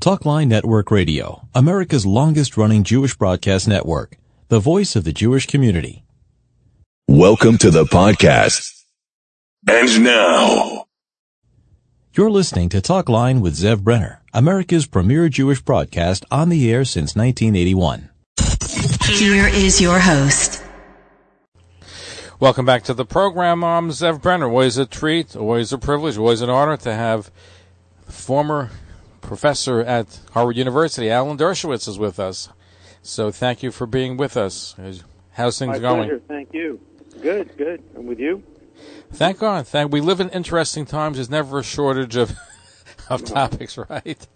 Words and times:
Talkline 0.00 0.48
Network 0.48 0.90
Radio, 0.90 1.46
America's 1.54 2.06
longest 2.06 2.56
running 2.56 2.84
Jewish 2.84 3.14
broadcast 3.14 3.68
network, 3.68 4.16
the 4.48 4.58
voice 4.58 4.96
of 4.96 5.04
the 5.04 5.12
Jewish 5.12 5.46
community. 5.46 6.04
Welcome 7.06 7.58
to 7.58 7.70
the 7.70 7.84
podcast. 7.84 8.66
And 9.68 10.02
now, 10.02 10.86
You're 12.14 12.30
listening 12.30 12.70
to 12.70 12.80
Talkline 12.80 13.42
with 13.42 13.54
Zev 13.54 13.82
Brenner, 13.82 14.22
America's 14.32 14.86
premier 14.86 15.28
Jewish 15.28 15.60
broadcast 15.60 16.24
on 16.30 16.48
the 16.48 16.72
air 16.72 16.86
since 16.86 17.14
1981. 17.14 18.08
Here 19.04 19.48
is 19.48 19.82
your 19.82 19.98
host. 19.98 20.64
Welcome 22.40 22.64
back 22.64 22.84
to 22.84 22.94
the 22.94 23.04
program. 23.04 23.62
I'm 23.62 23.90
Zev 23.90 24.22
Brenner. 24.22 24.46
Always 24.46 24.78
a 24.78 24.86
treat, 24.86 25.36
always 25.36 25.74
a 25.74 25.78
privilege, 25.78 26.16
always 26.16 26.40
an 26.40 26.48
honor 26.48 26.78
to 26.78 26.94
have 26.94 27.30
former 28.08 28.70
professor 29.20 29.80
at 29.80 30.20
Harvard 30.32 30.56
University, 30.56 31.10
Alan 31.10 31.36
Dershowitz, 31.36 31.88
is 31.88 31.98
with 31.98 32.18
us. 32.18 32.48
So 33.02 33.30
thank 33.30 33.62
you 33.62 33.70
for 33.70 33.86
being 33.86 34.16
with 34.16 34.36
us. 34.36 34.74
How's 35.32 35.58
things 35.58 35.72
My 35.72 35.78
going? 35.78 36.08
pleasure. 36.08 36.22
Thank 36.28 36.52
you. 36.52 36.80
Good, 37.22 37.56
good. 37.56 37.82
And 37.94 38.06
with 38.06 38.18
you? 38.18 38.42
Thank 39.12 39.38
God. 39.38 39.66
Thank. 39.66 39.92
We 39.92 40.00
live 40.00 40.20
in 40.20 40.28
interesting 40.30 40.86
times. 40.86 41.16
There's 41.16 41.30
never 41.30 41.58
a 41.58 41.62
shortage 41.62 42.16
of 42.16 42.36
of 43.10 43.24
topics, 43.24 43.76
right? 43.76 44.26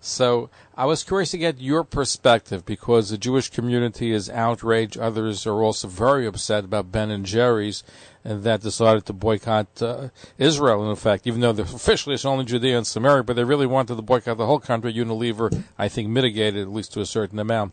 So 0.00 0.48
I 0.76 0.86
was 0.86 1.02
curious 1.02 1.32
to 1.32 1.38
get 1.38 1.60
your 1.60 1.82
perspective 1.82 2.64
because 2.64 3.10
the 3.10 3.18
Jewish 3.18 3.50
community 3.50 4.12
is 4.12 4.30
outraged. 4.30 4.96
Others 4.96 5.46
are 5.46 5.62
also 5.62 5.88
very 5.88 6.26
upset 6.26 6.64
about 6.64 6.92
Ben 6.92 7.10
and 7.10 7.26
Jerry's 7.26 7.82
and 8.24 8.42
that 8.42 8.60
decided 8.60 9.06
to 9.06 9.12
boycott 9.12 9.82
uh, 9.82 10.08
Israel. 10.36 10.84
In 10.84 10.90
effect, 10.90 11.26
even 11.26 11.40
though 11.40 11.50
officially 11.50 12.14
it's 12.14 12.24
only 12.24 12.44
Judea 12.44 12.76
and 12.76 12.86
Samaria, 12.86 13.24
but 13.24 13.36
they 13.36 13.44
really 13.44 13.66
wanted 13.66 13.96
to 13.96 14.02
boycott 14.02 14.36
the 14.36 14.46
whole 14.46 14.60
country. 14.60 14.92
Unilever, 14.92 15.64
I 15.78 15.88
think, 15.88 16.08
mitigated 16.08 16.62
at 16.62 16.72
least 16.72 16.92
to 16.92 17.00
a 17.00 17.06
certain 17.06 17.38
amount. 17.38 17.72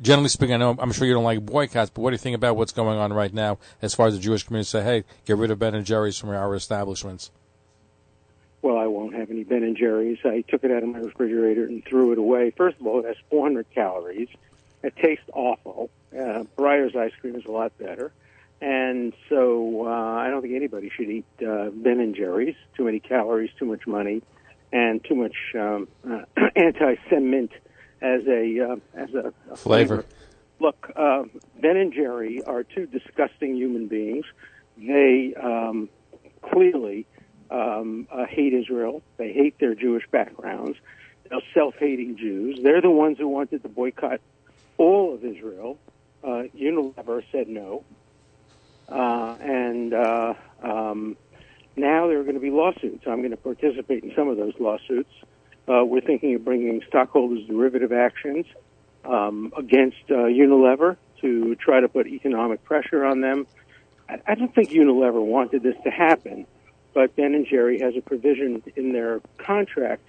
Generally 0.00 0.30
speaking, 0.30 0.54
I 0.54 0.58
know 0.58 0.76
I'm 0.78 0.92
sure 0.92 1.06
you 1.06 1.12
don't 1.12 1.24
like 1.24 1.44
boycotts, 1.44 1.90
but 1.90 2.00
what 2.00 2.10
do 2.10 2.14
you 2.14 2.18
think 2.18 2.36
about 2.36 2.56
what's 2.56 2.72
going 2.72 2.98
on 2.98 3.12
right 3.12 3.34
now 3.34 3.58
as 3.82 3.94
far 3.94 4.06
as 4.06 4.14
the 4.14 4.20
Jewish 4.20 4.44
community 4.44 4.68
say, 4.68 4.82
hey, 4.82 5.04
get 5.26 5.36
rid 5.36 5.50
of 5.50 5.58
Ben 5.58 5.74
and 5.74 5.84
Jerry's 5.84 6.16
from 6.16 6.30
our 6.30 6.54
establishments? 6.54 7.30
Well, 8.60 8.76
I 8.76 8.86
won't 8.86 9.14
have 9.14 9.30
any 9.30 9.44
Ben 9.44 9.62
and 9.62 9.76
Jerry's. 9.76 10.18
I 10.24 10.42
took 10.48 10.64
it 10.64 10.70
out 10.70 10.82
of 10.82 10.88
my 10.88 10.98
refrigerator 10.98 11.64
and 11.64 11.84
threw 11.84 12.12
it 12.12 12.18
away. 12.18 12.50
First 12.50 12.80
of 12.80 12.86
all, 12.86 13.00
it 13.00 13.06
has 13.06 13.16
400 13.30 13.70
calories. 13.70 14.28
It 14.82 14.96
tastes 14.96 15.24
awful. 15.32 15.90
Uh, 16.12 16.44
Breyer's 16.56 16.96
ice 16.96 17.12
cream 17.20 17.36
is 17.36 17.44
a 17.44 17.50
lot 17.50 17.76
better. 17.78 18.12
And 18.60 19.12
so 19.28 19.86
uh, 19.86 19.90
I 19.90 20.28
don't 20.30 20.42
think 20.42 20.54
anybody 20.54 20.90
should 20.90 21.08
eat 21.08 21.26
uh, 21.46 21.70
Ben 21.70 22.00
and 22.00 22.14
Jerry's. 22.14 22.56
Too 22.76 22.84
many 22.84 22.98
calories, 22.98 23.50
too 23.58 23.66
much 23.66 23.86
money, 23.86 24.22
and 24.72 25.04
too 25.04 25.14
much 25.14 25.36
um, 25.54 25.86
uh, 26.08 26.24
anti-cement 26.56 27.52
as 28.00 28.26
a 28.26 28.70
uh, 28.72 28.76
as 28.94 29.14
a, 29.14 29.32
a 29.50 29.56
Flavor. 29.56 30.04
Look, 30.60 30.90
uh, 30.96 31.24
Ben 31.60 31.76
and 31.76 31.92
Jerry 31.92 32.42
are 32.42 32.64
two 32.64 32.86
disgusting 32.86 33.54
human 33.54 33.86
beings. 33.86 34.24
They 34.76 35.34
um, 35.40 35.88
clearly 36.42 37.06
um, 37.50 38.06
uh, 38.10 38.26
hate 38.26 38.54
Israel. 38.54 39.02
They 39.16 39.32
hate 39.32 39.58
their 39.58 39.74
Jewish 39.74 40.04
backgrounds. 40.10 40.78
They're 41.28 41.40
self-hating 41.54 42.16
Jews. 42.16 42.60
They're 42.62 42.80
the 42.80 42.90
ones 42.90 43.18
who 43.18 43.28
wanted 43.28 43.62
to 43.62 43.68
boycott 43.68 44.20
all 44.76 45.14
of 45.14 45.24
Israel. 45.24 45.78
Uh, 46.22 46.44
Unilever 46.56 47.22
said 47.30 47.48
no, 47.48 47.84
uh, 48.88 49.36
and 49.40 49.94
uh, 49.94 50.34
um, 50.62 51.16
now 51.76 52.08
there 52.08 52.18
are 52.18 52.24
going 52.24 52.34
to 52.34 52.40
be 52.40 52.50
lawsuits. 52.50 53.04
I'm 53.06 53.18
going 53.18 53.30
to 53.30 53.36
participate 53.36 54.02
in 54.02 54.12
some 54.16 54.28
of 54.28 54.36
those 54.36 54.54
lawsuits. 54.58 55.12
Uh, 55.68 55.84
we're 55.84 56.00
thinking 56.00 56.34
of 56.34 56.44
bringing 56.44 56.82
stockholders' 56.88 57.46
derivative 57.46 57.92
actions 57.92 58.46
um, 59.04 59.52
against 59.56 60.02
uh, 60.10 60.14
Unilever 60.14 60.96
to 61.20 61.54
try 61.56 61.80
to 61.80 61.88
put 61.88 62.06
economic 62.06 62.64
pressure 62.64 63.04
on 63.04 63.20
them. 63.20 63.46
I, 64.08 64.20
I 64.26 64.34
don't 64.34 64.52
think 64.54 64.70
Unilever 64.70 65.22
wanted 65.24 65.62
this 65.62 65.76
to 65.84 65.90
happen, 65.90 66.46
but 66.94 67.14
Ben 67.16 67.34
and 67.34 67.46
Jerry 67.46 67.80
has 67.80 67.94
a 67.96 68.00
provision 68.00 68.62
in 68.76 68.92
their 68.92 69.20
contract 69.38 70.02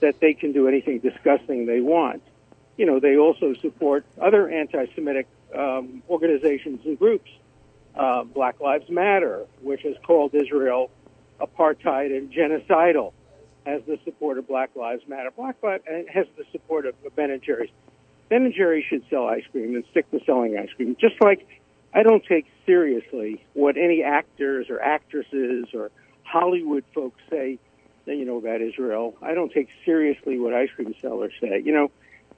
that 0.00 0.20
they 0.20 0.34
can 0.34 0.52
do 0.52 0.68
anything 0.68 0.98
disgusting 0.98 1.66
they 1.66 1.80
want. 1.80 2.22
You 2.76 2.86
know, 2.86 3.00
they 3.00 3.16
also 3.16 3.54
support 3.54 4.04
other 4.20 4.48
anti-Semitic 4.48 5.26
um, 5.54 6.02
organizations 6.08 6.80
and 6.84 6.98
groups. 6.98 7.30
Uh, 7.94 8.24
Black 8.24 8.60
Lives 8.60 8.88
Matter, 8.88 9.46
which 9.60 9.82
has 9.82 9.94
called 10.04 10.34
Israel 10.34 10.90
apartheid 11.40 12.16
and 12.16 12.32
genocidal, 12.32 13.12
has 13.66 13.82
the 13.86 13.98
support 14.04 14.38
of 14.38 14.48
Black 14.48 14.74
Lives 14.74 15.02
Matter. 15.06 15.30
Black 15.30 15.56
Lives 15.62 15.84
has 16.12 16.26
the 16.36 16.44
support 16.52 16.86
of 16.86 16.94
Ben 17.14 17.30
and 17.30 17.42
Jerry's. 17.42 17.70
Ben 18.28 18.44
and 18.44 18.54
Jerry 18.54 18.84
should 18.88 19.04
sell 19.10 19.26
ice 19.26 19.44
cream 19.52 19.74
and 19.74 19.84
stick 19.90 20.10
to 20.10 20.20
selling 20.24 20.56
ice 20.56 20.70
cream. 20.74 20.96
Just 20.98 21.16
like 21.20 21.46
I 21.94 22.02
don't 22.02 22.24
take 22.24 22.46
seriously 22.64 23.44
what 23.52 23.76
any 23.76 24.02
actors 24.02 24.68
or 24.70 24.80
actresses 24.80 25.66
or 25.74 25.90
Hollywood 26.32 26.84
folks 26.94 27.20
say, 27.28 27.58
you 28.06 28.24
know, 28.24 28.38
about 28.38 28.62
Israel. 28.62 29.14
I 29.20 29.34
don't 29.34 29.52
take 29.52 29.68
seriously 29.84 30.38
what 30.38 30.54
ice 30.54 30.70
cream 30.74 30.94
sellers 31.00 31.32
say. 31.40 31.62
You 31.64 31.72
know, 31.72 31.90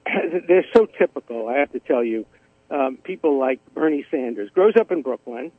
they're 0.47 0.65
so 0.73 0.85
typical. 0.85 1.47
I 1.47 1.59
have 1.59 1.71
to 1.71 1.79
tell 1.79 2.03
you, 2.03 2.25
um, 2.69 2.97
people 2.97 3.39
like 3.39 3.59
Bernie 3.73 4.05
Sanders 4.11 4.49
grows 4.49 4.75
up 4.75 4.91
in 4.91 5.01
Brooklyn, 5.01 5.51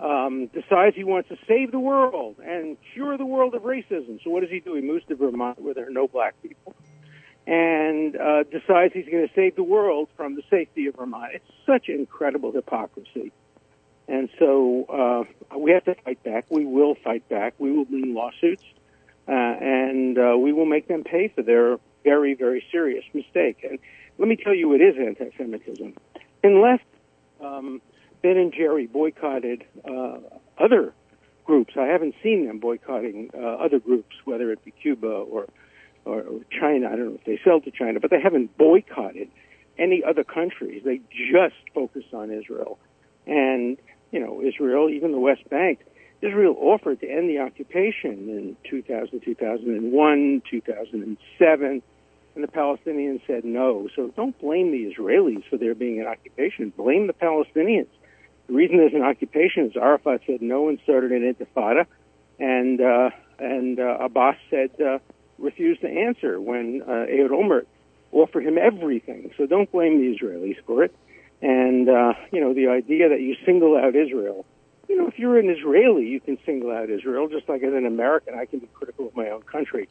um, 0.00 0.46
decides 0.46 0.96
he 0.96 1.04
wants 1.04 1.28
to 1.28 1.36
save 1.46 1.70
the 1.70 1.78
world 1.78 2.36
and 2.42 2.76
cure 2.94 3.18
the 3.18 3.26
world 3.26 3.54
of 3.54 3.62
racism. 3.62 4.22
So 4.24 4.30
what 4.30 4.40
does 4.40 4.50
he 4.50 4.60
do? 4.60 4.74
He 4.74 4.80
moves 4.80 5.04
to 5.06 5.14
Vermont 5.14 5.60
where 5.60 5.74
there 5.74 5.86
are 5.86 5.92
no 5.92 6.08
black 6.08 6.34
people 6.42 6.74
and 7.46 8.16
uh, 8.16 8.44
decides 8.44 8.94
he's 8.94 9.06
going 9.06 9.26
to 9.26 9.34
save 9.34 9.56
the 9.56 9.62
world 9.62 10.08
from 10.16 10.36
the 10.36 10.42
safety 10.48 10.86
of 10.86 10.94
Vermont. 10.94 11.32
It's 11.34 11.44
such 11.66 11.88
incredible 11.88 12.52
hypocrisy. 12.52 13.32
And 14.08 14.28
so 14.38 15.26
uh, 15.52 15.56
we 15.58 15.70
have 15.72 15.84
to 15.84 15.94
fight 15.94 16.22
back. 16.22 16.46
We 16.50 16.64
will 16.64 16.96
fight 17.02 17.28
back. 17.28 17.54
We 17.58 17.72
will 17.72 17.84
bring 17.84 18.14
lawsuits, 18.14 18.64
uh, 19.28 19.32
and 19.32 20.18
uh, 20.18 20.36
we 20.38 20.52
will 20.52 20.66
make 20.66 20.88
them 20.88 21.04
pay 21.04 21.28
for 21.28 21.42
their 21.42 21.78
very, 22.04 22.34
very 22.34 22.64
serious 22.70 23.04
mistake. 23.14 23.64
And 23.68 23.78
let 24.18 24.28
me 24.28 24.36
tell 24.36 24.54
you, 24.54 24.74
it 24.74 24.80
is 24.80 24.96
anti-Semitism. 24.98 25.94
Unless 26.42 26.80
um, 27.40 27.80
Ben 28.22 28.36
and 28.36 28.52
Jerry 28.52 28.86
boycotted 28.86 29.64
uh, 29.88 30.18
other 30.58 30.92
groups, 31.44 31.74
I 31.78 31.86
haven't 31.86 32.14
seen 32.22 32.46
them 32.46 32.58
boycotting 32.58 33.30
uh, 33.34 33.38
other 33.38 33.78
groups, 33.78 34.16
whether 34.24 34.50
it 34.50 34.64
be 34.64 34.72
Cuba 34.72 35.08
or 35.08 35.46
or, 36.04 36.22
or 36.22 36.40
China. 36.50 36.88
I 36.88 36.96
don't 36.96 37.06
know 37.10 37.14
if 37.14 37.24
they 37.24 37.38
sell 37.44 37.60
to 37.60 37.70
China, 37.70 38.00
but 38.00 38.10
they 38.10 38.20
haven't 38.20 38.56
boycotted 38.58 39.28
any 39.78 40.02
other 40.04 40.24
countries. 40.24 40.82
They 40.84 41.00
just 41.10 41.54
focus 41.74 42.04
on 42.12 42.30
Israel. 42.32 42.78
And, 43.26 43.78
you 44.10 44.20
know, 44.20 44.42
Israel, 44.42 44.88
even 44.88 45.12
the 45.12 45.20
West 45.20 45.48
Bank, 45.48 45.80
Israel 46.22 46.56
offered 46.58 47.00
to 47.00 47.10
end 47.10 47.28
the 47.28 47.40
occupation 47.40 48.28
in 48.28 48.56
2000, 48.70 49.20
2001, 49.20 50.42
2007, 50.48 51.82
and 52.34 52.44
the 52.44 52.48
Palestinians 52.48 53.20
said 53.26 53.44
no. 53.44 53.88
So 53.96 54.08
don't 54.16 54.38
blame 54.38 54.70
the 54.70 54.92
Israelis 54.92 55.44
for 55.50 55.56
there 55.56 55.74
being 55.74 56.00
an 56.00 56.06
occupation. 56.06 56.72
Blame 56.76 57.08
the 57.08 57.12
Palestinians. 57.12 57.88
The 58.46 58.54
reason 58.54 58.78
there's 58.78 58.94
an 58.94 59.02
occupation 59.02 59.66
is 59.66 59.76
Arafat 59.76 60.22
said 60.26 60.42
no 60.42 60.68
and 60.68 60.78
started 60.84 61.12
an 61.12 61.22
intifada, 61.34 61.86
and 62.38 62.80
uh, 62.80 63.10
and 63.38 63.78
uh, 63.78 63.98
Abbas 64.00 64.36
said 64.50 64.70
uh, 64.80 64.98
refused 65.38 65.80
to 65.82 65.88
answer 65.88 66.40
when 66.40 66.82
uh, 66.86 67.06
Ehud 67.08 67.30
Olmert 67.30 67.66
offered 68.12 68.44
him 68.44 68.58
everything. 68.58 69.32
So 69.36 69.46
don't 69.46 69.70
blame 69.70 70.00
the 70.00 70.16
Israelis 70.16 70.56
for 70.66 70.84
it. 70.84 70.94
And, 71.42 71.88
uh, 71.88 72.14
you 72.30 72.40
know, 72.40 72.54
the 72.54 72.68
idea 72.68 73.08
that 73.08 73.20
you 73.20 73.34
single 73.44 73.76
out 73.76 73.96
Israel, 73.96 74.46
you 74.88 74.96
know, 74.96 75.08
if 75.08 75.18
you're 75.18 75.38
an 75.38 75.50
Israeli, 75.50 76.06
you 76.06 76.20
can 76.20 76.38
single 76.46 76.70
out 76.70 76.88
Israel, 76.88 77.28
just 77.28 77.48
like 77.48 77.62
as 77.62 77.74
an 77.74 77.84
American, 77.84 78.34
I 78.38 78.46
can 78.46 78.60
be 78.60 78.68
critical 78.72 79.08
of 79.08 79.16
my 79.16 79.28
own 79.28 79.42
country. 79.42 79.88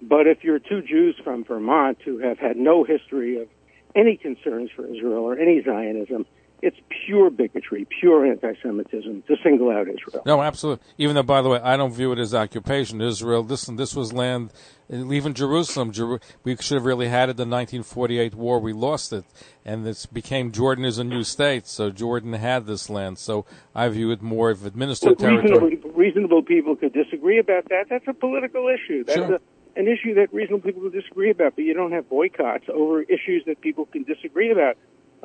But 0.00 0.26
if 0.28 0.44
you're 0.44 0.60
two 0.60 0.82
Jews 0.82 1.16
from 1.24 1.42
Vermont 1.44 1.98
who 2.04 2.18
have 2.18 2.38
had 2.38 2.56
no 2.56 2.84
history 2.84 3.40
of 3.40 3.48
any 3.96 4.16
concerns 4.16 4.70
for 4.70 4.86
Israel 4.86 5.24
or 5.24 5.36
any 5.36 5.62
Zionism, 5.62 6.24
it's 6.66 6.76
pure 7.06 7.30
bigotry, 7.30 7.86
pure 8.00 8.26
anti-Semitism 8.26 9.22
to 9.28 9.36
single 9.42 9.70
out 9.70 9.86
Israel. 9.88 10.22
No, 10.26 10.42
absolutely. 10.42 10.84
Even 10.98 11.14
though, 11.14 11.22
by 11.22 11.40
the 11.42 11.48
way, 11.48 11.60
I 11.60 11.76
don't 11.76 11.92
view 11.92 12.10
it 12.12 12.18
as 12.18 12.34
occupation. 12.34 13.00
Israel, 13.00 13.42
this 13.44 13.66
this 13.66 13.94
was 13.94 14.12
land, 14.12 14.50
even 14.90 15.32
Jerusalem. 15.32 15.92
Jeru- 15.92 16.18
we 16.42 16.56
should 16.56 16.74
have 16.78 16.84
really 16.84 17.08
had 17.08 17.28
it. 17.30 17.36
The 17.36 17.42
1948 17.46 18.34
war, 18.34 18.58
we 18.58 18.72
lost 18.72 19.12
it, 19.12 19.24
and 19.64 19.86
this 19.86 20.06
became 20.06 20.50
Jordan 20.50 20.84
is 20.84 20.98
a 20.98 21.04
new 21.04 21.22
state. 21.22 21.66
So 21.68 21.90
Jordan 21.90 22.32
had 22.32 22.66
this 22.66 22.90
land. 22.90 23.18
So 23.18 23.44
I 23.74 23.88
view 23.88 24.10
it 24.10 24.20
more 24.22 24.50
of 24.50 24.66
administered 24.66 25.20
Well, 25.20 25.36
territory. 25.38 25.78
reasonable, 25.94 26.42
people 26.42 26.74
could 26.76 26.92
disagree 26.92 27.38
about 27.38 27.68
that. 27.68 27.86
That's 27.88 28.08
a 28.08 28.14
political 28.14 28.68
issue. 28.68 29.04
That's 29.04 29.16
Sure. 29.18 29.34
a, 29.36 29.40
an 29.80 29.86
issue 29.88 30.14
that 30.14 30.32
reasonable 30.32 30.62
people 30.64 30.82
could 30.82 30.94
disagree 31.00 31.30
about. 31.30 31.54
But 31.54 31.64
you 31.64 31.74
don't 31.74 31.92
have 31.92 32.08
boycotts 32.08 32.64
over 32.72 33.02
issues 33.02 33.44
that 33.46 33.60
people 33.60 33.86
can 33.86 34.02
disagree 34.04 34.50
about. 34.50 34.76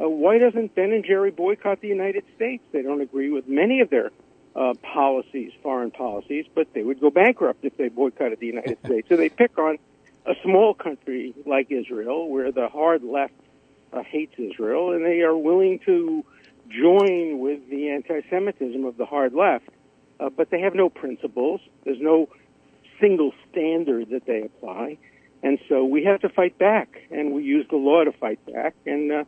Uh, 0.01 0.09
why 0.09 0.37
doesn't 0.37 0.73
Ben 0.73 0.91
and 0.91 1.05
Jerry 1.05 1.31
boycott 1.31 1.81
the 1.81 1.87
United 1.87 2.23
States? 2.35 2.63
They 2.71 2.81
don't 2.81 3.01
agree 3.01 3.29
with 3.29 3.47
many 3.47 3.81
of 3.81 3.89
their 3.89 4.11
uh, 4.55 4.73
policies, 4.81 5.51
foreign 5.61 5.91
policies, 5.91 6.45
but 6.55 6.67
they 6.73 6.83
would 6.83 6.99
go 6.99 7.09
bankrupt 7.09 7.63
if 7.63 7.77
they 7.77 7.89
boycotted 7.89 8.39
the 8.39 8.47
United 8.47 8.77
States. 8.85 9.07
So 9.09 9.15
they 9.15 9.29
pick 9.29 9.57
on 9.57 9.77
a 10.25 10.33
small 10.43 10.73
country 10.73 11.33
like 11.45 11.71
Israel, 11.71 12.29
where 12.29 12.51
the 12.51 12.67
hard 12.67 13.03
left 13.03 13.33
uh, 13.93 14.03
hates 14.03 14.33
Israel, 14.37 14.91
and 14.93 15.05
they 15.05 15.21
are 15.21 15.37
willing 15.37 15.79
to 15.85 16.23
join 16.69 17.39
with 17.39 17.69
the 17.69 17.89
anti-Semitism 17.89 18.85
of 18.85 18.97
the 18.97 19.05
hard 19.05 19.33
left, 19.33 19.69
uh, 20.19 20.29
but 20.29 20.49
they 20.49 20.61
have 20.61 20.73
no 20.73 20.89
principles. 20.89 21.59
There's 21.83 21.99
no 21.99 22.29
single 22.99 23.33
standard 23.49 24.09
that 24.11 24.25
they 24.25 24.43
apply, 24.43 24.97
and 25.43 25.59
so 25.67 25.83
we 25.83 26.05
have 26.05 26.21
to 26.21 26.29
fight 26.29 26.57
back, 26.57 27.01
and 27.09 27.33
we 27.33 27.43
use 27.43 27.65
the 27.69 27.77
law 27.77 28.03
to 28.03 28.11
fight 28.11 28.39
back, 28.45 28.75
and 28.85 29.11
uh, 29.11 29.23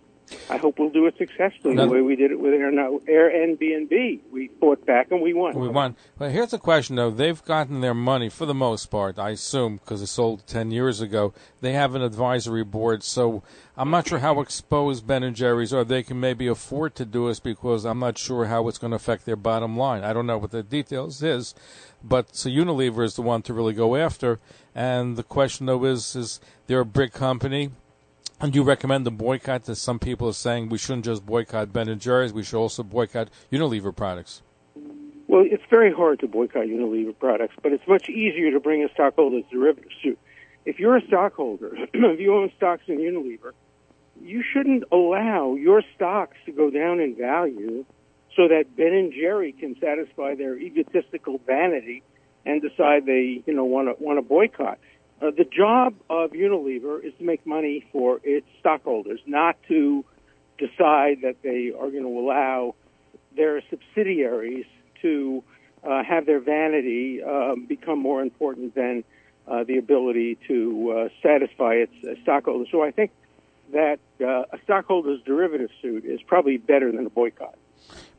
I 0.49 0.57
hope 0.57 0.79
we'll 0.79 0.89
do 0.89 1.05
it 1.05 1.17
successfully 1.17 1.75
the 1.75 1.87
way 1.87 2.01
we 2.01 2.15
did 2.15 2.31
it 2.31 2.39
with 2.39 2.53
Air, 2.53 2.71
Airbnb. 2.71 4.19
We 4.31 4.47
fought 4.59 4.85
back 4.85 5.11
and 5.11 5.21
we 5.21 5.33
won. 5.33 5.55
We 5.55 5.67
won. 5.67 5.95
But 6.17 6.31
here's 6.31 6.51
the 6.51 6.59
question, 6.59 6.95
though. 6.95 7.11
They've 7.11 7.43
gotten 7.43 7.81
their 7.81 7.93
money 7.93 8.29
for 8.29 8.45
the 8.45 8.53
most 8.53 8.87
part, 8.87 9.19
I 9.19 9.31
assume, 9.31 9.77
because 9.77 10.01
it 10.01 10.07
sold 10.07 10.45
10 10.47 10.71
years 10.71 11.01
ago. 11.01 11.33
They 11.61 11.73
have 11.73 11.95
an 11.95 12.01
advisory 12.01 12.63
board, 12.63 13.03
so 13.03 13.43
I'm 13.77 13.89
not 13.89 14.07
sure 14.07 14.19
how 14.19 14.39
exposed 14.39 15.07
Ben 15.07 15.23
and 15.23 15.35
Jerry's 15.35 15.73
are. 15.73 15.83
They 15.83 16.03
can 16.03 16.19
maybe 16.19 16.47
afford 16.47 16.95
to 16.95 17.05
do 17.05 17.27
this 17.27 17.39
because 17.39 17.85
I'm 17.85 17.99
not 17.99 18.17
sure 18.17 18.45
how 18.45 18.67
it's 18.67 18.77
going 18.77 18.91
to 18.91 18.97
affect 18.97 19.25
their 19.25 19.35
bottom 19.35 19.77
line. 19.77 20.03
I 20.03 20.13
don't 20.13 20.27
know 20.27 20.37
what 20.37 20.51
the 20.51 20.63
details 20.63 21.23
is, 21.23 21.55
but 22.03 22.35
so 22.35 22.49
Unilever 22.49 23.03
is 23.03 23.15
the 23.15 23.21
one 23.21 23.41
to 23.43 23.53
really 23.53 23.73
go 23.73 23.95
after. 23.95 24.39
And 24.75 25.15
the 25.17 25.23
question, 25.23 25.65
though, 25.65 25.85
is, 25.85 26.15
is 26.15 26.39
they're 26.67 26.81
a 26.81 26.85
big 26.85 27.13
company. 27.13 27.71
And 28.43 28.51
do 28.51 28.59
you 28.59 28.63
recommend 28.63 29.05
the 29.05 29.11
boycott 29.11 29.63
that 29.63 29.77
some 29.77 29.99
people 29.99 30.27
are 30.27 30.33
saying 30.33 30.67
we 30.67 30.77
shouldn't 30.77 31.05
just 31.05 31.25
boycott 31.25 31.71
Ben 31.71 31.87
and 31.87 32.01
Jerry's, 32.01 32.33
we 32.33 32.43
should 32.43 32.59
also 32.59 32.83
boycott 32.83 33.29
Unilever 33.53 33.95
products? 33.95 34.41
Well, 35.29 35.45
it's 35.49 35.63
very 35.69 35.93
hard 35.93 36.19
to 36.19 36.27
boycott 36.27 36.65
Unilever 36.65 37.17
products, 37.17 37.55
but 37.63 37.71
it's 37.71 37.87
much 37.87 38.09
easier 38.09 38.51
to 38.51 38.59
bring 38.59 38.83
a 38.83 38.89
stockholders 38.93 39.45
derivative 39.49 39.91
suit. 40.03 40.19
If 40.65 40.77
you're 40.77 40.97
a 40.97 41.07
stockholder, 41.07 41.73
if 41.93 42.19
you 42.19 42.35
own 42.35 42.51
stocks 42.57 42.83
in 42.87 42.97
Unilever, 42.97 43.53
you 44.21 44.43
shouldn't 44.43 44.83
allow 44.91 45.55
your 45.55 45.81
stocks 45.95 46.35
to 46.45 46.51
go 46.51 46.69
down 46.69 46.99
in 46.99 47.15
value 47.15 47.85
so 48.35 48.49
that 48.49 48.75
Ben 48.75 48.91
and 48.91 49.13
Jerry 49.13 49.53
can 49.53 49.77
satisfy 49.79 50.35
their 50.35 50.57
egotistical 50.57 51.39
vanity 51.47 52.03
and 52.45 52.61
decide 52.61 53.05
they, 53.05 53.41
you 53.45 53.53
know, 53.53 53.63
want 53.63 53.87
to 53.87 54.03
want 54.03 54.17
to 54.17 54.21
boycott. 54.21 54.79
Uh, 55.23 55.31
the 55.31 55.45
job 55.45 55.95
of 56.09 56.31
Unilever 56.31 57.01
is 57.01 57.13
to 57.17 57.23
make 57.23 57.45
money 57.45 57.85
for 57.93 58.19
its 58.23 58.45
stockholders, 58.59 59.21
not 59.25 59.55
to 59.69 60.03
decide 60.57 61.19
that 61.21 61.35
they 61.43 61.71
are 61.71 61.89
going 61.89 62.03
to 62.03 62.19
allow 62.19 62.75
their 63.35 63.61
subsidiaries 63.69 64.65
to 65.01 65.41
uh, 65.83 66.03
have 66.03 66.25
their 66.25 66.41
vanity 66.41 67.23
um, 67.23 67.65
become 67.65 67.99
more 67.99 68.21
important 68.21 68.75
than 68.75 69.03
uh, 69.47 69.63
the 69.63 69.77
ability 69.77 70.37
to 70.47 70.91
uh, 70.91 71.09
satisfy 71.21 71.75
its 71.75 71.93
uh, 72.03 72.15
stockholders. 72.23 72.67
So 72.69 72.83
I 72.83 72.91
think 72.91 73.11
that 73.71 73.99
uh, 74.19 74.43
a 74.51 74.59
stockholders 74.65 75.21
derivative 75.25 75.69
suit 75.81 76.03
is 76.03 76.21
probably 76.21 76.57
better 76.57 76.91
than 76.91 77.05
a 77.05 77.09
boycott. 77.09 77.55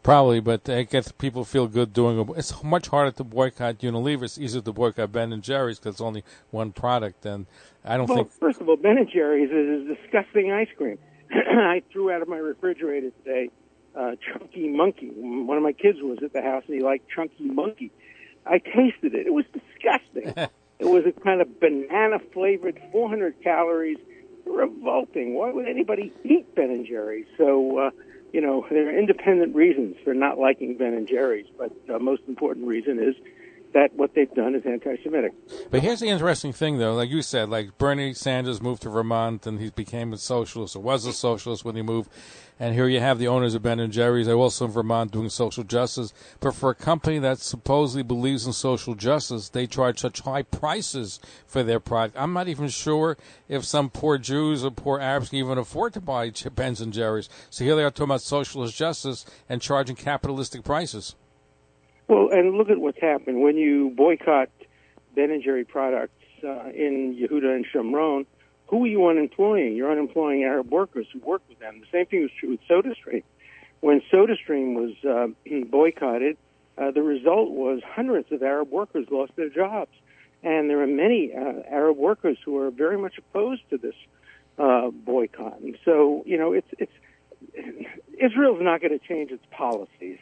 Probably, 0.04 0.38
but 0.38 0.68
it 0.68 0.90
gets 0.90 1.10
people 1.12 1.44
feel 1.44 1.66
good 1.66 1.92
doing 1.92 2.20
it. 2.20 2.28
It's 2.36 2.62
much 2.62 2.88
harder 2.88 3.10
to 3.12 3.24
boycott 3.24 3.78
Unilever. 3.78 4.22
It's 4.24 4.38
easier 4.38 4.60
to 4.60 4.72
boycott 4.72 5.10
Ben 5.10 5.32
and 5.32 5.42
Jerry's 5.42 5.78
because 5.80 5.94
it's 5.94 6.00
only 6.00 6.22
one 6.50 6.70
product, 6.72 7.24
and 7.26 7.46
I 7.84 7.96
don't 7.96 8.06
Well, 8.08 8.18
think. 8.18 8.32
first 8.32 8.60
of 8.60 8.68
all, 8.68 8.76
Ben 8.76 8.98
and 8.98 9.08
Jerry's 9.10 9.50
is 9.50 9.90
a 9.90 9.94
disgusting 9.96 10.52
ice 10.52 10.68
cream. 10.76 10.98
I 11.32 11.82
threw 11.90 12.12
out 12.12 12.22
of 12.22 12.28
my 12.28 12.36
refrigerator 12.36 13.10
today 13.24 13.50
uh, 13.96 14.12
Chunky 14.32 14.68
Monkey. 14.68 15.10
One 15.16 15.56
of 15.56 15.62
my 15.62 15.72
kids 15.72 15.98
was 16.00 16.18
at 16.22 16.32
the 16.32 16.42
house 16.42 16.64
and 16.66 16.76
he 16.76 16.82
liked 16.82 17.08
Chunky 17.08 17.44
Monkey. 17.44 17.90
I 18.46 18.58
tasted 18.58 19.14
it. 19.14 19.26
It 19.26 19.32
was 19.32 19.46
disgusting. 19.52 20.34
it 20.78 20.84
was 20.86 21.04
a 21.06 21.12
kind 21.12 21.40
of 21.40 21.60
banana 21.60 22.18
flavored, 22.32 22.80
400 22.92 23.42
calories, 23.42 23.98
revolting. 24.44 25.34
Why 25.34 25.50
would 25.50 25.66
anybody 25.66 26.12
eat 26.24 26.54
Ben 26.54 26.70
and 26.70 26.86
Jerry's? 26.86 27.26
So, 27.38 27.78
uh, 27.78 27.90
you 28.34 28.40
know, 28.40 28.66
there 28.68 28.88
are 28.88 28.98
independent 28.98 29.54
reasons 29.54 29.94
for 30.02 30.12
not 30.12 30.38
liking 30.40 30.76
Ben 30.76 30.92
and 30.92 31.06
Jerry's, 31.06 31.46
but 31.56 31.70
the 31.86 32.00
most 32.00 32.22
important 32.26 32.66
reason 32.66 32.98
is 32.98 33.14
that 33.74 33.92
what 33.94 34.14
they've 34.14 34.32
done 34.34 34.54
is 34.54 34.62
anti-Semitic. 34.64 35.32
But 35.70 35.82
here's 35.82 36.00
the 36.00 36.08
interesting 36.08 36.52
thing, 36.52 36.78
though. 36.78 36.94
Like 36.94 37.10
you 37.10 37.22
said, 37.22 37.48
like 37.48 37.76
Bernie 37.76 38.14
Sanders 38.14 38.62
moved 38.62 38.82
to 38.82 38.88
Vermont 38.88 39.46
and 39.46 39.60
he 39.60 39.70
became 39.70 40.12
a 40.12 40.16
socialist 40.16 40.76
or 40.76 40.82
was 40.82 41.04
a 41.04 41.12
socialist 41.12 41.64
when 41.64 41.74
he 41.74 41.82
moved. 41.82 42.08
And 42.60 42.72
here 42.74 42.86
you 42.86 43.00
have 43.00 43.18
the 43.18 43.26
owners 43.26 43.56
of 43.56 43.62
Ben 43.62 43.80
and 43.80 43.92
Jerry's. 43.92 44.26
They're 44.26 44.36
also 44.36 44.66
in 44.66 44.70
Vermont 44.70 45.10
doing 45.10 45.28
social 45.28 45.64
justice. 45.64 46.12
But 46.38 46.54
for 46.54 46.70
a 46.70 46.74
company 46.74 47.18
that 47.18 47.40
supposedly 47.40 48.04
believes 48.04 48.46
in 48.46 48.52
social 48.52 48.94
justice, 48.94 49.48
they 49.48 49.66
charge 49.66 49.98
such 49.98 50.20
high 50.20 50.42
prices 50.42 51.18
for 51.44 51.64
their 51.64 51.80
product. 51.80 52.16
I'm 52.16 52.32
not 52.32 52.46
even 52.46 52.68
sure 52.68 53.18
if 53.48 53.64
some 53.64 53.90
poor 53.90 54.18
Jews 54.18 54.64
or 54.64 54.70
poor 54.70 55.00
Arabs 55.00 55.30
can 55.30 55.40
even 55.40 55.58
afford 55.58 55.94
to 55.94 56.00
buy 56.00 56.30
Ben 56.54 56.76
and 56.80 56.92
Jerry's. 56.92 57.28
So 57.50 57.64
here 57.64 57.74
they 57.74 57.82
are 57.82 57.90
talking 57.90 58.04
about 58.04 58.22
socialist 58.22 58.76
justice 58.76 59.26
and 59.48 59.60
charging 59.60 59.96
capitalistic 59.96 60.62
prices. 60.62 61.16
Well, 62.08 62.28
and 62.30 62.54
look 62.54 62.70
at 62.70 62.78
what's 62.78 63.00
happened 63.00 63.40
when 63.42 63.56
you 63.56 63.90
boycott 63.96 64.50
Ben 65.14 65.30
and 65.30 65.42
Jerry 65.42 65.64
products 65.64 66.20
uh, 66.42 66.68
in 66.74 67.16
Yehuda 67.16 67.54
and 67.54 67.66
Shomron. 67.66 68.26
Who 68.68 68.84
are 68.84 68.88
you 68.88 69.06
unemploying? 69.08 69.76
You're 69.76 69.92
unemploying 69.92 70.42
Arab 70.42 70.70
workers 70.70 71.06
who 71.12 71.20
work 71.20 71.42
with 71.48 71.58
them. 71.58 71.80
The 71.80 71.86
same 71.92 72.06
thing 72.06 72.22
was 72.22 72.30
true 72.38 72.50
with 72.50 72.60
SodaStream. 72.68 73.22
When 73.80 74.00
SodaStream 74.12 74.74
was 74.74 74.94
uh, 75.04 75.28
boycotted, 75.70 76.36
uh, 76.76 76.90
the 76.90 77.02
result 77.02 77.50
was 77.50 77.80
hundreds 77.86 78.32
of 78.32 78.42
Arab 78.42 78.70
workers 78.70 79.06
lost 79.10 79.32
their 79.36 79.48
jobs, 79.48 79.92
and 80.42 80.68
there 80.68 80.80
are 80.82 80.86
many 80.86 81.32
uh, 81.34 81.62
Arab 81.70 81.96
workers 81.96 82.36
who 82.44 82.58
are 82.58 82.70
very 82.70 82.98
much 82.98 83.18
opposed 83.18 83.62
to 83.70 83.78
this 83.78 83.94
uh, 84.58 84.90
boycott. 84.90 85.60
And 85.60 85.76
so, 85.84 86.22
you 86.26 86.36
know, 86.36 86.52
it's 86.52 86.68
it's 86.78 86.92
Israel's 88.18 88.60
not 88.60 88.80
going 88.80 88.98
to 88.98 89.06
change 89.06 89.30
its 89.30 89.44
policies 89.50 90.13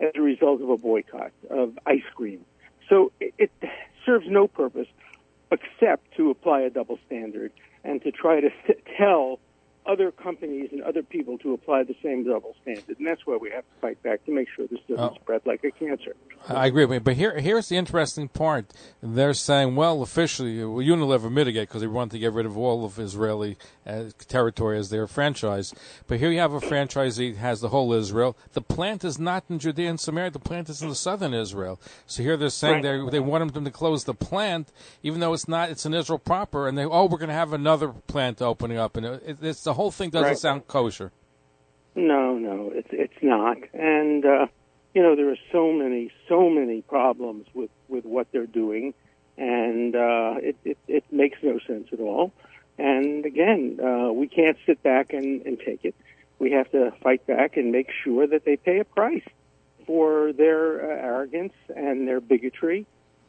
as 0.00 0.10
a 0.14 0.20
result 0.22 0.60
of 0.62 0.70
a 0.70 0.76
boycott 0.76 1.32
of 1.50 1.78
ice 1.86 2.02
cream. 2.14 2.44
So 2.88 3.12
it, 3.20 3.34
it 3.38 3.50
serves 4.06 4.26
no 4.28 4.46
purpose 4.48 4.88
except 5.50 6.14
to 6.16 6.30
apply 6.30 6.60
a 6.62 6.70
double 6.70 6.98
standard 7.06 7.52
and 7.84 8.02
to 8.02 8.10
try 8.12 8.40
to 8.40 8.50
tell 8.98 9.40
other 9.86 10.10
companies 10.10 10.68
and 10.72 10.82
other 10.82 11.02
people 11.02 11.38
to 11.38 11.54
apply 11.54 11.82
the 11.82 11.96
same 12.02 12.24
double 12.24 12.54
standard. 12.62 12.98
And 12.98 13.06
that's 13.06 13.26
why 13.26 13.36
we 13.36 13.50
have 13.50 13.62
to 13.64 13.80
fight 13.80 14.02
back 14.02 14.24
to 14.26 14.30
make 14.32 14.48
sure 14.54 14.66
this 14.66 14.80
doesn't 14.88 15.02
Oh. 15.12 15.14
spread 15.20 15.42
like 15.46 15.64
a 15.64 15.70
cancer. 15.70 16.14
I 16.50 16.66
agree, 16.66 16.86
but 16.86 17.04
but 17.04 17.14
here 17.16 17.38
here's 17.38 17.68
the 17.68 17.76
interesting 17.76 18.28
part. 18.28 18.72
They're 19.02 19.34
saying, 19.34 19.76
well, 19.76 20.00
officially, 20.02 20.64
well, 20.64 20.82
Unilever 20.84 21.30
mitigate 21.30 21.68
because 21.68 21.82
they 21.82 21.86
want 21.86 22.10
to 22.12 22.18
get 22.18 22.32
rid 22.32 22.46
of 22.46 22.56
all 22.56 22.84
of 22.86 22.98
Israeli 22.98 23.58
uh, 23.86 24.04
territory 24.28 24.78
as 24.78 24.88
their 24.88 25.06
franchise. 25.06 25.74
But 26.06 26.20
here 26.20 26.30
you 26.30 26.38
have 26.38 26.54
a 26.54 26.60
franchisee 26.60 27.34
that 27.34 27.38
has 27.40 27.60
the 27.60 27.68
whole 27.68 27.92
Israel. 27.92 28.34
The 28.54 28.62
plant 28.62 29.04
is 29.04 29.18
not 29.18 29.44
in 29.50 29.58
Judea 29.58 29.90
and 29.90 30.00
Samaria. 30.00 30.30
The 30.30 30.38
plant 30.38 30.70
is 30.70 30.80
in 30.80 30.88
the 30.88 30.94
southern 30.94 31.34
Israel. 31.34 31.78
So 32.06 32.22
here 32.22 32.36
they're 32.36 32.48
saying 32.48 32.82
Right. 32.82 33.04
they 33.10 33.18
they 33.18 33.20
want 33.20 33.52
them 33.52 33.64
to 33.66 33.70
close 33.70 34.04
the 34.04 34.14
plant, 34.14 34.72
even 35.02 35.20
though 35.20 35.34
it's 35.34 35.48
not. 35.48 35.68
It's 35.70 35.84
in 35.84 35.92
Israel 35.92 36.18
proper, 36.18 36.66
and 36.66 36.78
they 36.78 36.84
oh, 36.84 37.04
we're 37.06 37.18
going 37.18 37.28
to 37.28 37.34
have 37.34 37.52
another 37.52 37.88
plant 37.88 38.40
opening 38.40 38.78
up, 38.78 38.96
and 38.96 39.04
it, 39.04 39.38
it's 39.42 39.64
the 39.64 39.74
whole 39.74 39.90
thing 39.90 40.08
doesn't 40.10 40.28
Right. 40.28 40.38
sound 40.38 40.66
kosher. 40.66 41.12
No, 41.94 42.38
no, 42.38 42.70
it's 42.74 42.88
it's 42.92 43.22
not. 43.22 43.58
And 43.74 44.24
uh, 44.24 44.46
you 44.94 45.02
know, 45.02 45.16
there 45.16 45.30
are 45.30 45.38
so 45.52 45.72
many, 45.72 46.10
so 46.28 46.48
many 46.48 46.82
problems 46.82 47.46
with 47.54 47.70
with 47.88 48.04
what 48.04 48.26
they're 48.32 48.46
doing, 48.46 48.94
and 49.36 49.94
uh, 49.94 50.34
it, 50.38 50.56
it 50.64 50.78
it 50.88 51.04
makes 51.10 51.38
no 51.42 51.58
sense 51.66 51.88
at 51.92 52.00
all. 52.00 52.32
And 52.78 53.26
again, 53.26 53.80
uh, 53.82 54.12
we 54.12 54.28
can't 54.28 54.56
sit 54.64 54.82
back 54.82 55.12
and, 55.12 55.44
and 55.44 55.58
take 55.58 55.84
it. 55.84 55.94
We 56.38 56.52
have 56.52 56.70
to 56.70 56.92
fight 57.02 57.26
back 57.26 57.56
and 57.56 57.72
make 57.72 57.90
sure 58.04 58.26
that 58.26 58.44
they 58.44 58.56
pay 58.56 58.78
a 58.78 58.84
price 58.84 59.24
for 59.84 60.32
their 60.32 60.84
uh, 60.84 61.06
arrogance 61.06 61.54
and 61.74 62.06
their 62.06 62.20
bigotry. 62.20 62.86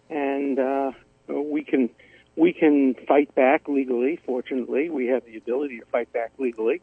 And 0.09 0.59
uh, 0.59 0.91
we 1.27 1.63
can 1.63 1.89
we 2.35 2.53
can 2.53 2.93
fight 3.07 3.33
back 3.35 3.67
legally. 3.67 4.19
Fortunately, 4.25 4.89
we 4.89 5.07
have 5.07 5.25
the 5.25 5.37
ability 5.37 5.79
to 5.79 5.85
fight 5.85 6.11
back 6.13 6.31
legally. 6.37 6.81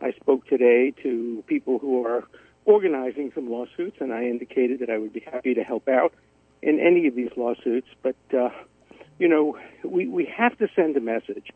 I 0.00 0.12
spoke 0.12 0.46
today 0.46 0.92
to 1.02 1.44
people 1.46 1.78
who 1.78 2.06
are 2.06 2.24
organizing 2.66 3.32
some 3.34 3.48
lawsuits, 3.48 3.96
and 4.00 4.12
I 4.12 4.24
indicated 4.24 4.80
that 4.80 4.90
I 4.90 4.98
would 4.98 5.12
be 5.12 5.20
happy 5.20 5.54
to 5.54 5.62
help 5.62 5.88
out 5.88 6.12
in 6.60 6.78
any 6.80 7.06
of 7.06 7.14
these 7.14 7.30
lawsuits. 7.36 7.88
But 8.02 8.16
uh, 8.36 8.50
you 9.18 9.28
know, 9.28 9.56
we 9.84 10.06
we 10.06 10.26
have 10.36 10.58
to 10.58 10.68
send 10.76 10.96
a 10.96 11.00
message. 11.00 11.48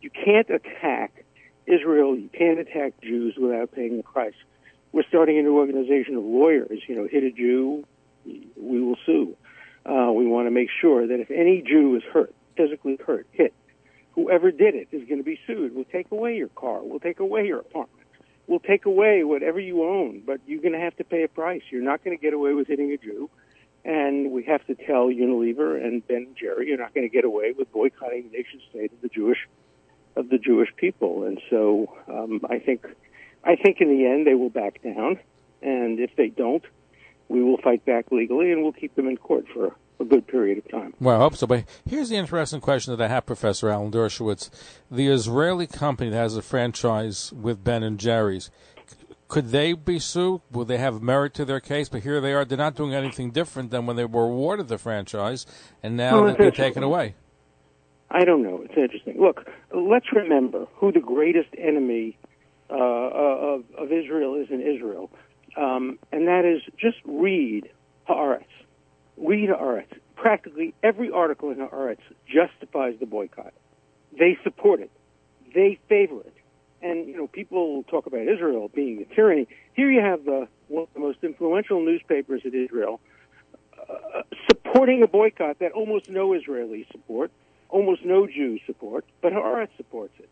You 0.00 0.10
can't 0.10 0.48
attack 0.48 1.24
Israel. 1.66 2.16
You 2.16 2.30
can't 2.32 2.58
attack 2.58 2.94
Jews 3.02 3.34
without 3.36 3.72
paying 3.72 3.98
the 3.98 4.02
price. 4.02 4.34
We're 4.92 5.04
starting 5.08 5.38
a 5.38 5.42
new 5.42 5.58
organization 5.58 6.16
of 6.16 6.24
lawyers. 6.24 6.80
You 6.88 6.96
know, 6.96 7.08
hit 7.10 7.24
a 7.24 7.30
Jew, 7.30 7.84
we 8.24 8.80
will 8.80 8.96
sue. 9.04 9.36
Uh, 9.84 10.12
we 10.12 10.26
want 10.26 10.46
to 10.46 10.50
make 10.50 10.68
sure 10.80 11.06
that 11.06 11.18
if 11.20 11.30
any 11.30 11.62
Jew 11.62 11.96
is 11.96 12.02
hurt, 12.12 12.34
physically 12.56 12.98
hurt, 13.04 13.26
hit, 13.32 13.52
whoever 14.12 14.50
did 14.50 14.74
it 14.74 14.88
is 14.92 15.08
going 15.08 15.18
to 15.18 15.24
be 15.24 15.38
sued. 15.46 15.74
We'll 15.74 15.84
take 15.86 16.10
away 16.10 16.36
your 16.36 16.48
car. 16.48 16.80
We'll 16.82 17.00
take 17.00 17.20
away 17.20 17.46
your 17.46 17.60
apartment. 17.60 18.01
We'll 18.52 18.60
take 18.60 18.84
away 18.84 19.24
whatever 19.24 19.58
you 19.58 19.82
own, 19.82 20.24
but 20.26 20.42
you're 20.46 20.60
going 20.60 20.74
to 20.74 20.78
have 20.78 20.94
to 20.98 21.04
pay 21.04 21.22
a 21.22 21.28
price. 21.28 21.62
You're 21.70 21.80
not 21.80 22.04
going 22.04 22.14
to 22.14 22.20
get 22.20 22.34
away 22.34 22.52
with 22.52 22.68
hitting 22.68 22.92
a 22.92 22.98
Jew. 22.98 23.30
And 23.82 24.30
we 24.30 24.42
have 24.42 24.62
to 24.66 24.74
tell 24.74 25.06
Unilever 25.06 25.82
and 25.82 26.06
Ben 26.06 26.18
and 26.18 26.36
Jerry, 26.36 26.68
you're 26.68 26.76
not 26.76 26.92
going 26.92 27.08
to 27.08 27.10
get 27.10 27.24
away 27.24 27.52
with 27.56 27.72
boycotting 27.72 28.24
the 28.24 28.36
nation 28.36 28.60
state 28.68 28.92
of 28.92 29.00
the 29.00 29.08
Jewish 29.08 29.48
of 30.16 30.28
the 30.28 30.36
Jewish 30.36 30.68
people. 30.76 31.24
And 31.24 31.40
so 31.48 31.96
um, 32.08 32.42
I 32.50 32.58
think 32.58 32.84
I 33.42 33.56
think 33.56 33.80
in 33.80 33.88
the 33.88 34.04
end 34.04 34.26
they 34.26 34.34
will 34.34 34.50
back 34.50 34.82
down, 34.82 35.18
and 35.62 35.98
if 35.98 36.14
they 36.16 36.28
don't, 36.28 36.64
we 37.28 37.42
will 37.42 37.56
fight 37.56 37.86
back 37.86 38.12
legally 38.12 38.52
and 38.52 38.62
we'll 38.62 38.72
keep 38.72 38.94
them 38.96 39.08
in 39.08 39.16
court 39.16 39.46
for 39.54 39.74
a 40.02 40.04
good 40.04 40.26
period 40.26 40.58
of 40.58 40.70
time. 40.70 40.94
Well, 41.00 41.16
I 41.16 41.18
hope 41.20 41.36
so. 41.36 41.46
But 41.46 41.64
here's 41.88 42.10
the 42.10 42.16
interesting 42.16 42.60
question 42.60 42.94
that 42.94 43.02
I 43.02 43.08
have, 43.08 43.26
Professor 43.26 43.70
Alan 43.70 43.90
Dershowitz. 43.90 44.50
The 44.90 45.08
Israeli 45.08 45.66
company 45.66 46.10
that 46.10 46.16
has 46.16 46.36
a 46.36 46.42
franchise 46.42 47.32
with 47.32 47.64
Ben 47.64 47.82
and 47.82 47.98
Jerry's, 47.98 48.50
could 49.28 49.48
they 49.48 49.72
be 49.72 49.98
sued? 49.98 50.42
Will 50.50 50.66
they 50.66 50.76
have 50.76 51.00
merit 51.00 51.32
to 51.34 51.46
their 51.46 51.60
case? 51.60 51.88
But 51.88 52.02
here 52.02 52.20
they 52.20 52.34
are. 52.34 52.44
They're 52.44 52.58
not 52.58 52.74
doing 52.74 52.94
anything 52.94 53.30
different 53.30 53.70
than 53.70 53.86
when 53.86 53.96
they 53.96 54.04
were 54.04 54.24
awarded 54.24 54.68
the 54.68 54.76
franchise, 54.76 55.46
and 55.82 55.96
now 55.96 56.22
Well, 56.22 56.34
they're 56.34 56.50
taken 56.50 56.82
away. 56.82 57.14
I 58.10 58.24
don't 58.26 58.42
know. 58.42 58.60
It's 58.62 58.76
interesting. 58.76 59.18
Look, 59.18 59.48
let's 59.74 60.12
remember 60.12 60.66
who 60.74 60.92
the 60.92 61.00
greatest 61.00 61.48
enemy 61.56 62.18
uh, 62.68 62.74
of, 62.74 63.64
of 63.78 63.90
Israel 63.90 64.34
is 64.34 64.48
in 64.50 64.60
Israel, 64.60 65.10
um, 65.56 65.98
and 66.12 66.28
that 66.28 66.44
is 66.44 66.60
just 66.78 66.98
read 67.06 67.70
Haaretz. 68.06 68.44
Read 69.16 69.48
Haaretz. 69.50 69.92
Practically 70.16 70.74
every 70.82 71.10
article 71.10 71.50
in 71.50 71.58
Haaretz 71.58 72.00
justifies 72.26 72.94
the 73.00 73.06
boycott. 73.06 73.52
They 74.16 74.38
support 74.44 74.80
it. 74.80 74.90
They 75.54 75.78
favor 75.88 76.20
it. 76.20 76.34
And 76.80 77.08
you 77.08 77.16
know, 77.16 77.26
people 77.26 77.84
talk 77.84 78.06
about 78.06 78.20
Israel 78.20 78.68
being 78.68 79.02
a 79.02 79.14
tyranny. 79.14 79.46
Here 79.74 79.90
you 79.90 80.00
have 80.00 80.24
the 80.24 80.48
one 80.68 80.84
of 80.84 80.88
the 80.94 81.00
most 81.00 81.18
influential 81.22 81.84
newspapers 81.84 82.42
in 82.44 82.54
Israel 82.54 83.00
uh, 83.88 84.22
supporting 84.48 85.02
a 85.02 85.06
boycott 85.06 85.58
that 85.58 85.72
almost 85.72 86.08
no 86.08 86.30
Israelis 86.30 86.90
support, 86.90 87.30
almost 87.68 88.04
no 88.04 88.26
Jews 88.26 88.60
support, 88.66 89.04
but 89.20 89.32
Haaretz 89.32 89.76
supports 89.76 90.14
it. 90.18 90.28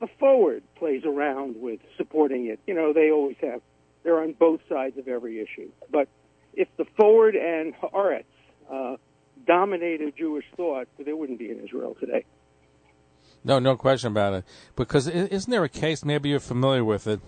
The 0.00 0.08
Forward 0.18 0.62
plays 0.76 1.04
around 1.04 1.60
with 1.60 1.80
supporting 1.96 2.46
it. 2.46 2.60
You 2.66 2.74
know, 2.74 2.92
they 2.92 3.10
always 3.10 3.36
have. 3.40 3.60
They're 4.04 4.20
on 4.20 4.32
both 4.32 4.60
sides 4.68 4.96
of 4.96 5.08
every 5.08 5.40
issue. 5.40 5.70
But 5.90 6.08
if 6.54 6.68
the 6.76 6.84
Forward 6.96 7.36
and 7.36 7.74
Haaretz 7.76 8.24
uh, 8.70 8.96
dominated 9.46 10.14
Jewish 10.16 10.44
thought, 10.56 10.88
there 10.98 11.16
wouldn't 11.16 11.38
be 11.38 11.50
an 11.50 11.60
Israel 11.64 11.96
today. 11.98 12.24
No, 13.44 13.58
no 13.58 13.76
question 13.76 14.08
about 14.08 14.34
it. 14.34 14.44
Because 14.76 15.08
isn't 15.08 15.50
there 15.50 15.64
a 15.64 15.68
case? 15.68 16.04
Maybe 16.04 16.28
you're 16.28 16.40
familiar 16.40 16.84
with 16.84 17.06
it. 17.06 17.20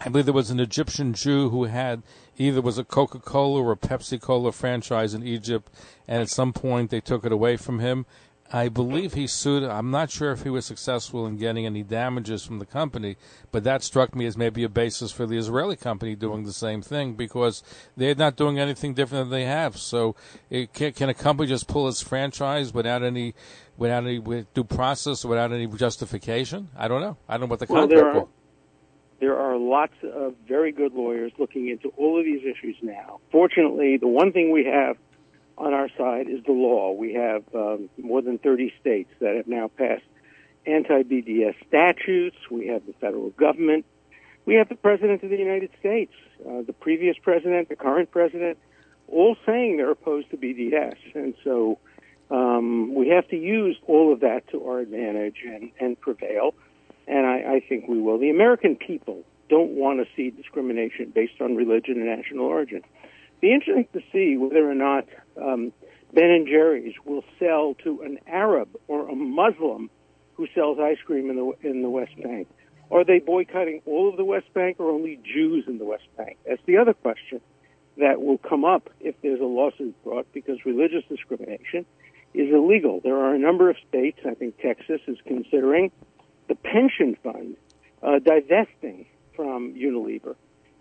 I 0.00 0.08
believe 0.08 0.26
there 0.26 0.34
was 0.34 0.50
an 0.50 0.60
Egyptian 0.60 1.12
Jew 1.12 1.50
who 1.50 1.64
had 1.64 2.02
either 2.36 2.60
was 2.60 2.78
a 2.78 2.84
Coca 2.84 3.18
Cola 3.18 3.62
or 3.62 3.72
a 3.72 3.76
Pepsi 3.76 4.20
Cola 4.20 4.52
franchise 4.52 5.12
in 5.12 5.26
Egypt, 5.26 5.72
and 6.06 6.22
at 6.22 6.28
some 6.28 6.52
point 6.52 6.90
they 6.90 7.00
took 7.00 7.24
it 7.24 7.32
away 7.32 7.56
from 7.56 7.80
him. 7.80 8.06
I 8.50 8.68
believe 8.70 9.12
he 9.12 9.26
sued. 9.26 9.62
I'm 9.62 9.90
not 9.90 10.10
sure 10.10 10.32
if 10.32 10.42
he 10.42 10.48
was 10.48 10.64
successful 10.64 11.26
in 11.26 11.36
getting 11.36 11.66
any 11.66 11.82
damages 11.82 12.44
from 12.44 12.58
the 12.60 12.64
company, 12.66 13.16
but 13.52 13.62
that 13.64 13.82
struck 13.82 14.14
me 14.14 14.24
as 14.24 14.38
maybe 14.38 14.64
a 14.64 14.70
basis 14.70 15.12
for 15.12 15.26
the 15.26 15.36
Israeli 15.36 15.76
company 15.76 16.14
doing 16.14 16.44
the 16.44 16.52
same 16.54 16.80
thing 16.80 17.12
because 17.12 17.62
they're 17.96 18.14
not 18.14 18.36
doing 18.36 18.58
anything 18.58 18.94
different 18.94 19.24
than 19.28 19.38
they 19.38 19.44
have. 19.44 19.76
So, 19.76 20.16
it, 20.48 20.72
can, 20.72 20.92
can 20.92 21.08
a 21.10 21.14
company 21.14 21.46
just 21.48 21.68
pull 21.68 21.88
its 21.88 22.00
franchise 22.00 22.72
without 22.72 23.02
any, 23.02 23.34
without 23.76 24.04
any 24.04 24.18
due 24.54 24.64
process, 24.64 25.26
without 25.26 25.52
any 25.52 25.66
justification? 25.66 26.68
I 26.76 26.88
don't 26.88 27.02
know. 27.02 27.18
I 27.28 27.34
don't 27.34 27.48
know 27.48 27.50
what 27.50 27.58
the 27.58 27.66
Well, 27.68 27.82
contract 27.82 28.00
there 28.02 28.10
are- 28.10 28.20
was. 28.20 28.28
There 29.20 29.36
are 29.36 29.56
lots 29.58 29.94
of 30.04 30.36
very 30.46 30.70
good 30.70 30.94
lawyers 30.94 31.32
looking 31.40 31.68
into 31.68 31.88
all 31.96 32.20
of 32.20 32.24
these 32.24 32.42
issues 32.44 32.76
now. 32.82 33.18
Fortunately, 33.32 33.96
the 33.96 34.06
one 34.06 34.30
thing 34.32 34.52
we 34.52 34.64
have 34.66 34.96
on 35.58 35.74
our 35.74 35.88
side 35.96 36.28
is 36.28 36.42
the 36.44 36.52
law. 36.52 36.92
We 36.92 37.14
have 37.14 37.42
um, 37.54 37.90
more 37.98 38.22
than 38.22 38.38
30 38.38 38.72
states 38.80 39.10
that 39.20 39.36
have 39.36 39.46
now 39.46 39.68
passed 39.68 40.04
anti-BDS 40.66 41.54
statutes. 41.66 42.36
We 42.50 42.68
have 42.68 42.86
the 42.86 42.94
federal 42.94 43.30
government. 43.30 43.84
We 44.44 44.54
have 44.54 44.68
the 44.68 44.76
President 44.76 45.22
of 45.22 45.30
the 45.30 45.36
United 45.36 45.70
States, 45.78 46.12
uh, 46.48 46.62
the 46.62 46.72
previous 46.72 47.16
president, 47.22 47.68
the 47.68 47.76
current 47.76 48.10
president, 48.10 48.58
all 49.08 49.36
saying 49.44 49.76
they're 49.76 49.90
opposed 49.90 50.30
to 50.30 50.36
BDS. 50.36 50.96
And 51.14 51.34
so 51.44 51.78
um, 52.30 52.94
we 52.94 53.08
have 53.08 53.28
to 53.28 53.36
use 53.36 53.76
all 53.86 54.12
of 54.12 54.20
that 54.20 54.48
to 54.48 54.64
our 54.64 54.78
advantage 54.78 55.42
and, 55.44 55.70
and 55.78 56.00
prevail 56.00 56.54
and 57.08 57.26
I, 57.26 57.54
I 57.54 57.60
think 57.66 57.88
we 57.88 58.00
will. 58.00 58.18
The 58.18 58.30
American 58.30 58.76
people 58.76 59.24
don't 59.48 59.70
want 59.70 59.98
to 60.00 60.06
see 60.14 60.30
discrimination 60.30 61.10
based 61.14 61.40
on 61.40 61.56
religion 61.56 61.94
and 61.96 62.06
national 62.06 62.44
origin. 62.44 62.82
Be 63.40 63.52
interesting 63.52 63.88
to 63.92 64.00
see 64.12 64.36
whether 64.36 64.68
or 64.68 64.74
not 64.74 65.06
um, 65.40 65.72
Ben 66.12 66.30
and 66.30 66.46
Jerry's 66.46 66.94
will 67.04 67.24
sell 67.38 67.74
to 67.84 68.02
an 68.02 68.18
Arab 68.26 68.68
or 68.88 69.08
a 69.08 69.14
Muslim 69.14 69.90
who 70.34 70.46
sells 70.54 70.78
ice 70.78 70.98
cream 71.04 71.30
in 71.30 71.36
the 71.36 71.68
in 71.68 71.82
the 71.82 71.90
West 71.90 72.20
Bank. 72.22 72.48
Are 72.90 73.04
they 73.04 73.18
boycotting 73.18 73.82
all 73.84 74.08
of 74.08 74.16
the 74.16 74.24
West 74.24 74.52
Bank 74.54 74.80
or 74.80 74.90
only 74.90 75.20
Jews 75.22 75.64
in 75.66 75.78
the 75.78 75.84
West 75.84 76.08
Bank? 76.16 76.38
That's 76.46 76.62
the 76.64 76.78
other 76.78 76.94
question 76.94 77.40
that 77.98 78.22
will 78.22 78.38
come 78.38 78.64
up 78.64 78.88
if 79.00 79.14
there's 79.22 79.40
a 79.40 79.44
lawsuit 79.44 79.94
brought 80.04 80.32
because 80.32 80.64
religious 80.64 81.04
discrimination 81.08 81.84
is 82.32 82.52
illegal. 82.52 83.00
There 83.02 83.16
are 83.16 83.34
a 83.34 83.38
number 83.38 83.68
of 83.68 83.76
states, 83.88 84.20
I 84.26 84.34
think 84.34 84.58
Texas 84.58 85.00
is 85.06 85.18
considering 85.26 85.90
the 86.48 86.54
pension 86.54 87.16
fund 87.22 87.56
uh, 88.02 88.20
divesting 88.20 89.06
from 89.34 89.74
Unilever. 89.74 90.36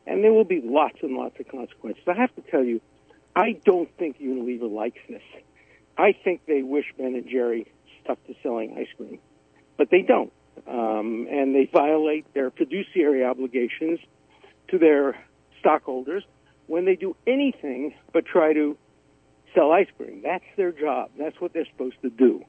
And 0.08 0.24
there 0.24 0.34
will 0.34 0.46
be 0.46 0.62
lots 0.64 0.98
and 1.02 1.16
lots 1.16 1.40
of 1.40 1.48
consequences. 1.48 2.04
I 2.08 2.14
have 2.14 2.34
to 2.36 2.42
tell 2.42 2.64
you, 2.64 2.82
I 3.36 3.60
don't 3.66 3.90
think 3.98 4.20
Unilever 4.20 4.72
likes 4.72 5.00
this. 5.10 5.22
I 5.98 6.14
think 6.24 6.42
they 6.48 6.64
wish 6.64 6.86
Ben 6.98 7.14
and 7.16 7.28
Jerry 7.30 7.68
stuck 8.04 8.26
to 8.28 8.36
selling 8.42 8.76
ice 8.78 8.88
cream, 8.96 9.20
but 9.78 9.90
they 9.92 10.02
don't. 10.02 10.32
Um, 10.68 11.28
and 11.30 11.54
they 11.54 11.70
violate 11.72 12.34
their 12.34 12.50
fiduciary 12.50 13.24
obligations 13.24 14.00
to 14.70 14.80
their 14.80 15.24
stockholders 15.60 16.24
when 16.66 16.86
they 16.86 16.96
do 16.96 17.16
anything 17.28 17.94
but 18.12 18.26
try 18.26 18.54
to 18.54 18.78
sell 19.54 19.72
ice 19.72 19.88
cream. 19.98 20.22
That's 20.24 20.44
their 20.56 20.72
job. 20.72 21.12
That's 21.18 21.40
what 21.40 21.54
they're 21.54 21.68
supposed 21.68 22.02
to 22.02 22.10
do 22.10 22.44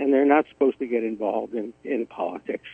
and 0.00 0.12
they're 0.12 0.24
not 0.24 0.46
supposed 0.48 0.78
to 0.78 0.86
get 0.86 1.04
involved 1.04 1.54
in, 1.54 1.74
in 1.84 2.06
politics. 2.06 2.66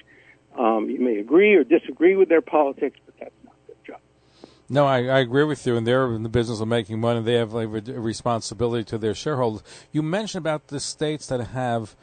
Um, 0.57 0.89
you 0.89 1.01
may 1.01 1.19
agree 1.19 1.55
or 1.55 1.65
disagree 1.65 2.15
with 2.15 2.29
their 2.29 2.41
politics, 2.41 2.99
but 3.05 3.15
that's. 3.19 3.33
No, 4.69 4.85
I, 4.85 5.05
I 5.05 5.19
agree 5.21 5.45
with 5.45 5.67
you. 5.67 5.77
And 5.77 5.87
they're 5.87 6.13
in 6.13 6.23
the 6.23 6.29
business 6.29 6.61
of 6.61 6.69
making 6.69 7.01
money. 7.01 7.23
They 7.23 7.35
have 7.35 7.53
like, 7.53 7.69
a 7.89 8.01
responsibility 8.01 8.85
to 8.85 8.99
their 8.99 9.15
shareholders. 9.15 9.63
You 9.93 10.03
mentioned 10.03 10.43
about 10.43 10.69
the 10.69 10.81
states 10.81 11.27
that 11.29 11.41
have 11.49 11.95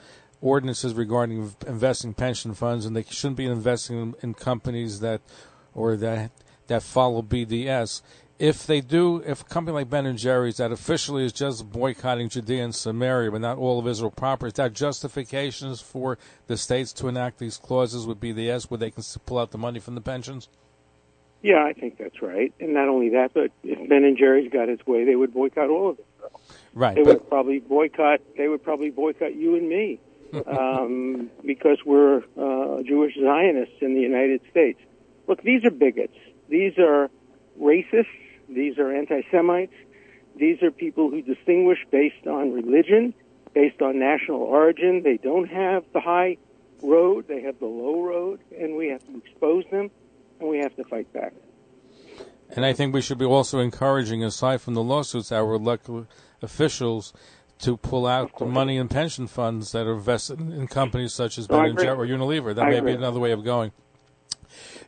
ordinances 0.42 0.94
regarding 0.94 1.56
investing 1.66 2.14
pension 2.14 2.54
funds, 2.54 2.86
and 2.86 2.96
they 2.96 3.04
shouldn't 3.04 3.38
be 3.38 3.46
investing 3.46 4.14
in, 4.22 4.34
companies 4.34 5.00
that 5.00 5.22
or 5.74 5.96
that 5.98 6.32
that 6.68 6.84
follow 6.84 7.22
BDS. 7.22 8.02
If 8.40 8.66
they 8.66 8.82
do, 8.82 9.24
if 9.26 9.42
a 9.42 9.46
company 9.46 9.76
like 9.76 9.90
Ben 9.90 10.06
and 10.06 10.18
Jerry's 10.18 10.58
that 10.58 10.72
officially 10.72 11.26
is 11.26 11.32
just 11.32 11.70
boycotting 11.70 12.30
Judea 12.30 12.64
and 12.64 12.76
Samaria, 12.76 13.32
but 13.32 13.42
not 13.42 13.58
all 13.58 13.80
of 13.80 13.88
Israel 13.88 14.12
proper, 14.12 14.48
is 14.48 14.54
that 14.54 14.74
justifications 14.74 15.82
for 15.82 16.18
the 16.48 16.58
states 16.58 16.92
to 16.94 17.08
enact 17.08 17.38
these 17.38 17.58
clauses 17.58 18.06
with 18.06 18.20
BDS 18.20 18.70
where 18.70 18.78
they 18.78 18.92
can 18.92 19.04
pull 19.26 19.40
out 19.40 19.52
the 19.52 19.58
money 19.58 19.80
from 19.80 19.96
the 19.96 20.02
pensions? 20.02 20.50
Yeah, 21.44 21.64
I 21.66 21.74
think 21.74 21.98
that's 21.98 22.22
right. 22.22 22.54
And 22.62 22.74
not 22.74 22.88
only 22.88 23.10
that, 23.10 23.34
but 23.34 23.52
if 23.64 23.90
Ben 23.90 24.06
and 24.06 24.18
Jerry's 24.18 24.50
got 24.50 24.70
its 24.70 24.88
way, 24.88 25.04
they 25.04 25.16
would 25.16 25.34
boycott 25.34 25.70
all 25.70 25.90
of 25.90 26.00
Israel. 26.00 26.42
Right. 26.74 26.96
They 26.96 27.04
but- 27.04 27.20
would 27.20 27.30
probably 27.30 27.60
boycott. 27.60 28.22
They 28.38 28.48
would 28.48 28.64
probably 28.64 28.90
boycott 28.90 29.36
you 29.36 29.56
and 29.56 29.68
me 29.68 30.00
um, 30.48 31.30
because 31.46 31.80
we're 31.86 32.24
uh, 32.38 32.82
Jewish 32.84 33.16
Zionists 33.22 33.76
in 33.82 33.94
the 33.94 34.00
United 34.00 34.42
States. 34.50 34.80
Look, 35.28 35.44
these 35.44 35.64
are 35.66 35.72
bigots. 35.72 36.16
These 36.48 36.78
are 36.80 37.12
racists. 37.60 38.08
These 38.50 38.78
are 38.78 38.94
anti-Semites. 38.96 39.74
These 40.36 40.64
are 40.64 40.72
people 40.72 41.10
who 41.10 41.22
distinguish 41.22 41.80
based 41.92 42.26
on 42.26 42.54
religion, 42.54 43.14
based 43.54 43.82
on 43.82 44.00
national 44.00 44.42
origin. 44.42 45.04
They 45.04 45.18
don't 45.18 45.50
have 45.50 45.84
the 45.94 46.00
high 46.00 46.38
road. 46.82 47.28
They 47.28 47.42
have 47.42 47.60
the 47.60 47.66
low 47.68 48.02
road, 48.02 48.40
and 48.58 48.76
we 48.76 48.88
have 48.88 49.06
to 49.08 49.18
expose 49.18 49.66
them, 49.72 49.92
and 50.44 50.52
we 50.52 50.60
have 50.60 50.76
to 50.76 50.84
fight 50.84 51.12
back. 51.14 51.34
And 52.50 52.66
I 52.66 52.74
think 52.74 52.94
we 52.94 53.02
should 53.02 53.18
be 53.18 53.26
also 53.26 53.60
encouraging, 53.60 54.24
aside 54.24 54.62
from 54.62 54.76
the 54.76 54.84
lawsuits, 54.84 55.32
our 55.32 55.54
elected 55.54 56.06
officials 56.42 57.14
to 57.60 57.78
pull 57.78 58.06
out 58.06 58.38
the 58.38 58.46
money 58.46 58.78
in 58.78 58.90
pension 58.90 59.26
funds 59.26 59.72
that 59.72 59.88
are 59.88 59.94
invested 59.94 60.40
in 60.40 60.68
companies 60.68 61.14
such 61.14 61.38
as 61.38 61.48
Ben 61.48 61.66
and. 61.66 61.80
Jerry 61.80 62.12
or 62.12 62.18
Unilever. 62.18 62.54
That 62.54 62.66
I 62.66 62.72
may 62.72 62.78
agree. 62.78 62.92
be 62.92 62.98
another 62.98 63.20
way 63.20 63.32
of 63.32 63.44
going. 63.44 63.72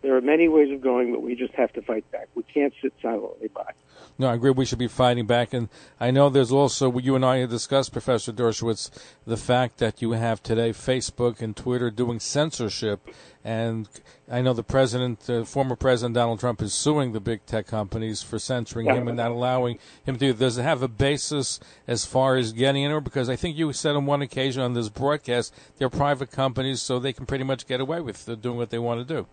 There 0.01 0.15
are 0.15 0.21
many 0.21 0.47
ways 0.47 0.71
of 0.71 0.81
going, 0.81 1.11
but 1.11 1.23
we 1.23 1.35
just 1.35 1.53
have 1.53 1.71
to 1.73 1.81
fight 1.81 2.09
back. 2.11 2.27
We 2.35 2.43
can't 2.43 2.73
sit 2.81 2.93
silently 3.01 3.47
by. 3.47 3.71
No, 4.17 4.29
I 4.29 4.35
agree. 4.35 4.51
We 4.51 4.63
should 4.63 4.79
be 4.79 4.87
fighting 4.87 5.25
back, 5.25 5.53
and 5.53 5.67
I 5.99 6.09
know 6.09 6.29
there's 6.29 6.51
also 6.51 6.97
you 6.99 7.17
and 7.17 7.25
I 7.25 7.39
have 7.39 7.49
discussed, 7.49 7.91
Professor 7.91 8.31
Dershowitz, 8.31 8.89
the 9.27 9.35
fact 9.35 9.77
that 9.79 10.01
you 10.01 10.11
have 10.11 10.41
today 10.41 10.69
Facebook 10.69 11.41
and 11.41 11.53
Twitter 11.53 11.91
doing 11.91 12.21
censorship, 12.21 13.09
and 13.43 13.89
I 14.31 14.41
know 14.41 14.53
the 14.53 14.63
president, 14.63 15.19
the 15.21 15.43
former 15.43 15.75
president 15.75 16.15
Donald 16.15 16.39
Trump, 16.39 16.61
is 16.61 16.73
suing 16.73 17.11
the 17.11 17.19
big 17.19 17.45
tech 17.45 17.67
companies 17.67 18.23
for 18.23 18.39
censoring 18.39 18.87
him 18.87 19.09
and 19.09 19.17
not 19.17 19.31
allowing 19.31 19.79
him 20.05 20.15
to. 20.17 20.31
Does 20.31 20.57
it 20.57 20.63
have 20.63 20.81
a 20.81 20.87
basis 20.87 21.59
as 21.85 22.05
far 22.05 22.37
as 22.37 22.53
getting 22.53 22.85
anywhere? 22.85 23.01
Because 23.01 23.29
I 23.29 23.35
think 23.35 23.57
you 23.57 23.73
said 23.73 23.97
on 23.97 24.05
one 24.05 24.21
occasion 24.21 24.61
on 24.61 24.73
this 24.73 24.87
broadcast, 24.87 25.53
they're 25.77 25.89
private 25.89 26.31
companies, 26.31 26.81
so 26.81 26.99
they 26.99 27.11
can 27.11 27.25
pretty 27.25 27.43
much 27.43 27.67
get 27.67 27.81
away 27.81 27.99
with 27.99 28.25
doing 28.41 28.55
what 28.55 28.69
they 28.69 28.79
want 28.79 29.05
to 29.05 29.13
do. 29.13 29.27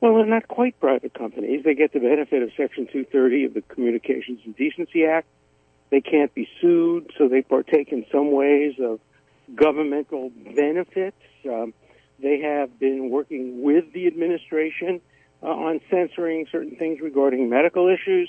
Well, 0.00 0.16
they're 0.16 0.26
not 0.26 0.48
quite 0.48 0.78
private 0.78 1.14
companies. 1.14 1.64
They 1.64 1.74
get 1.74 1.92
the 1.92 2.00
benefit 2.00 2.42
of 2.42 2.50
Section 2.56 2.86
230 2.86 3.44
of 3.44 3.54
the 3.54 3.62
Communications 3.62 4.40
and 4.44 4.54
Decency 4.54 5.04
Act. 5.04 5.26
They 5.90 6.00
can't 6.00 6.34
be 6.34 6.48
sued, 6.60 7.12
so 7.16 7.28
they 7.28 7.42
partake 7.42 7.92
in 7.92 8.04
some 8.12 8.32
ways 8.32 8.74
of 8.80 9.00
governmental 9.54 10.30
benefits. 10.54 11.16
Um, 11.48 11.72
they 12.20 12.40
have 12.40 12.78
been 12.78 13.10
working 13.10 13.62
with 13.62 13.92
the 13.92 14.06
administration 14.06 15.00
uh, 15.42 15.46
on 15.46 15.80
censoring 15.90 16.46
certain 16.50 16.76
things 16.76 17.00
regarding 17.00 17.48
medical 17.48 17.88
issues. 17.88 18.28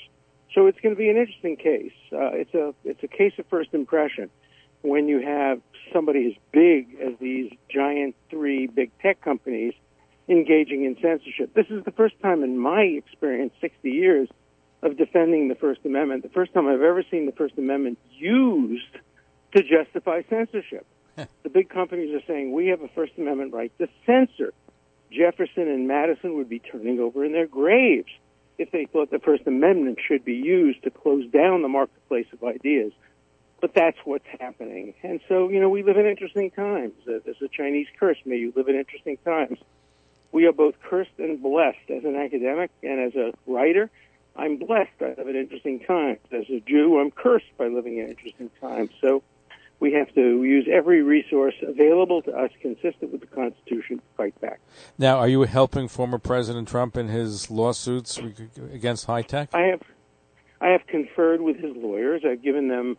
So 0.54 0.66
it's 0.66 0.78
going 0.80 0.94
to 0.94 0.98
be 0.98 1.10
an 1.10 1.16
interesting 1.16 1.56
case. 1.56 1.92
Uh, 2.12 2.30
it's 2.32 2.54
a 2.54 2.74
it's 2.84 3.02
a 3.02 3.08
case 3.08 3.32
of 3.38 3.46
first 3.48 3.74
impression 3.74 4.30
when 4.82 5.08
you 5.08 5.20
have 5.20 5.60
somebody 5.92 6.26
as 6.28 6.42
big 6.52 6.96
as 7.00 7.18
these 7.20 7.52
giant 7.68 8.14
three 8.30 8.66
big 8.66 8.90
tech 9.00 9.20
companies 9.20 9.74
engaging 10.28 10.84
in 10.84 10.96
censorship. 11.00 11.54
This 11.54 11.66
is 11.70 11.84
the 11.84 11.90
first 11.90 12.14
time 12.20 12.42
in 12.42 12.58
my 12.58 12.82
experience, 12.82 13.52
60 13.60 13.90
years, 13.90 14.28
of 14.82 14.96
defending 14.96 15.48
the 15.48 15.54
First 15.54 15.80
Amendment, 15.84 16.22
the 16.22 16.28
first 16.28 16.52
time 16.52 16.68
I've 16.68 16.82
ever 16.82 17.02
seen 17.10 17.26
the 17.26 17.32
First 17.32 17.54
Amendment 17.58 17.98
used 18.12 18.96
to 19.54 19.62
justify 19.62 20.22
censorship. 20.28 20.86
the 21.16 21.48
big 21.48 21.68
companies 21.68 22.14
are 22.14 22.24
saying 22.26 22.52
we 22.52 22.68
have 22.68 22.82
a 22.82 22.88
First 22.88 23.12
Amendment 23.18 23.52
right 23.52 23.72
to 23.78 23.88
censor. 24.06 24.52
Jefferson 25.10 25.68
and 25.68 25.88
Madison 25.88 26.36
would 26.36 26.48
be 26.48 26.58
turning 26.58 27.00
over 27.00 27.24
in 27.24 27.32
their 27.32 27.46
graves 27.46 28.10
if 28.58 28.70
they 28.70 28.84
thought 28.84 29.10
the 29.10 29.18
First 29.18 29.46
Amendment 29.46 29.98
should 30.06 30.24
be 30.24 30.34
used 30.34 30.82
to 30.84 30.90
close 30.90 31.28
down 31.30 31.62
the 31.62 31.68
marketplace 31.68 32.26
of 32.32 32.44
ideas. 32.44 32.92
But 33.60 33.74
that's 33.74 33.96
what's 34.04 34.26
happening. 34.38 34.94
And 35.02 35.20
so, 35.28 35.48
you 35.48 35.60
know, 35.60 35.68
we 35.68 35.82
live 35.82 35.96
in 35.96 36.06
interesting 36.06 36.52
times. 36.52 36.92
There's 37.04 37.42
a 37.42 37.48
Chinese 37.48 37.88
curse, 37.98 38.18
may 38.24 38.36
you 38.36 38.52
live 38.54 38.68
in 38.68 38.76
interesting 38.76 39.16
times 39.24 39.58
we 40.32 40.46
are 40.46 40.52
both 40.52 40.74
cursed 40.82 41.18
and 41.18 41.42
blessed 41.42 41.90
as 41.90 42.04
an 42.04 42.16
academic 42.16 42.70
and 42.82 43.00
as 43.00 43.14
a 43.14 43.32
writer. 43.46 43.90
I'm 44.36 44.56
blessed. 44.56 44.92
I 45.00 45.14
live 45.18 45.28
in 45.28 45.36
interesting 45.36 45.80
times. 45.80 46.18
As 46.30 46.48
a 46.48 46.60
Jew, 46.60 46.98
I'm 47.00 47.10
cursed 47.10 47.56
by 47.56 47.66
living 47.66 47.98
in 47.98 48.08
interesting 48.08 48.50
times. 48.60 48.90
So 49.00 49.22
we 49.80 49.92
have 49.92 50.12
to 50.14 50.44
use 50.44 50.68
every 50.70 51.02
resource 51.02 51.54
available 51.62 52.22
to 52.22 52.32
us 52.32 52.50
consistent 52.60 53.10
with 53.10 53.20
the 53.20 53.26
Constitution 53.26 53.98
to 53.98 54.02
fight 54.16 54.40
back. 54.40 54.60
Now, 54.96 55.18
are 55.18 55.28
you 55.28 55.42
helping 55.42 55.88
former 55.88 56.18
President 56.18 56.68
Trump 56.68 56.96
in 56.96 57.08
his 57.08 57.50
lawsuits 57.50 58.18
against 58.72 59.06
high 59.06 59.22
tech? 59.22 59.50
I 59.52 59.62
have. 59.62 59.82
I 60.60 60.70
have 60.70 60.86
conferred 60.88 61.40
with 61.40 61.56
his 61.56 61.76
lawyers. 61.76 62.22
I've 62.24 62.42
given 62.42 62.66
them 62.66 62.98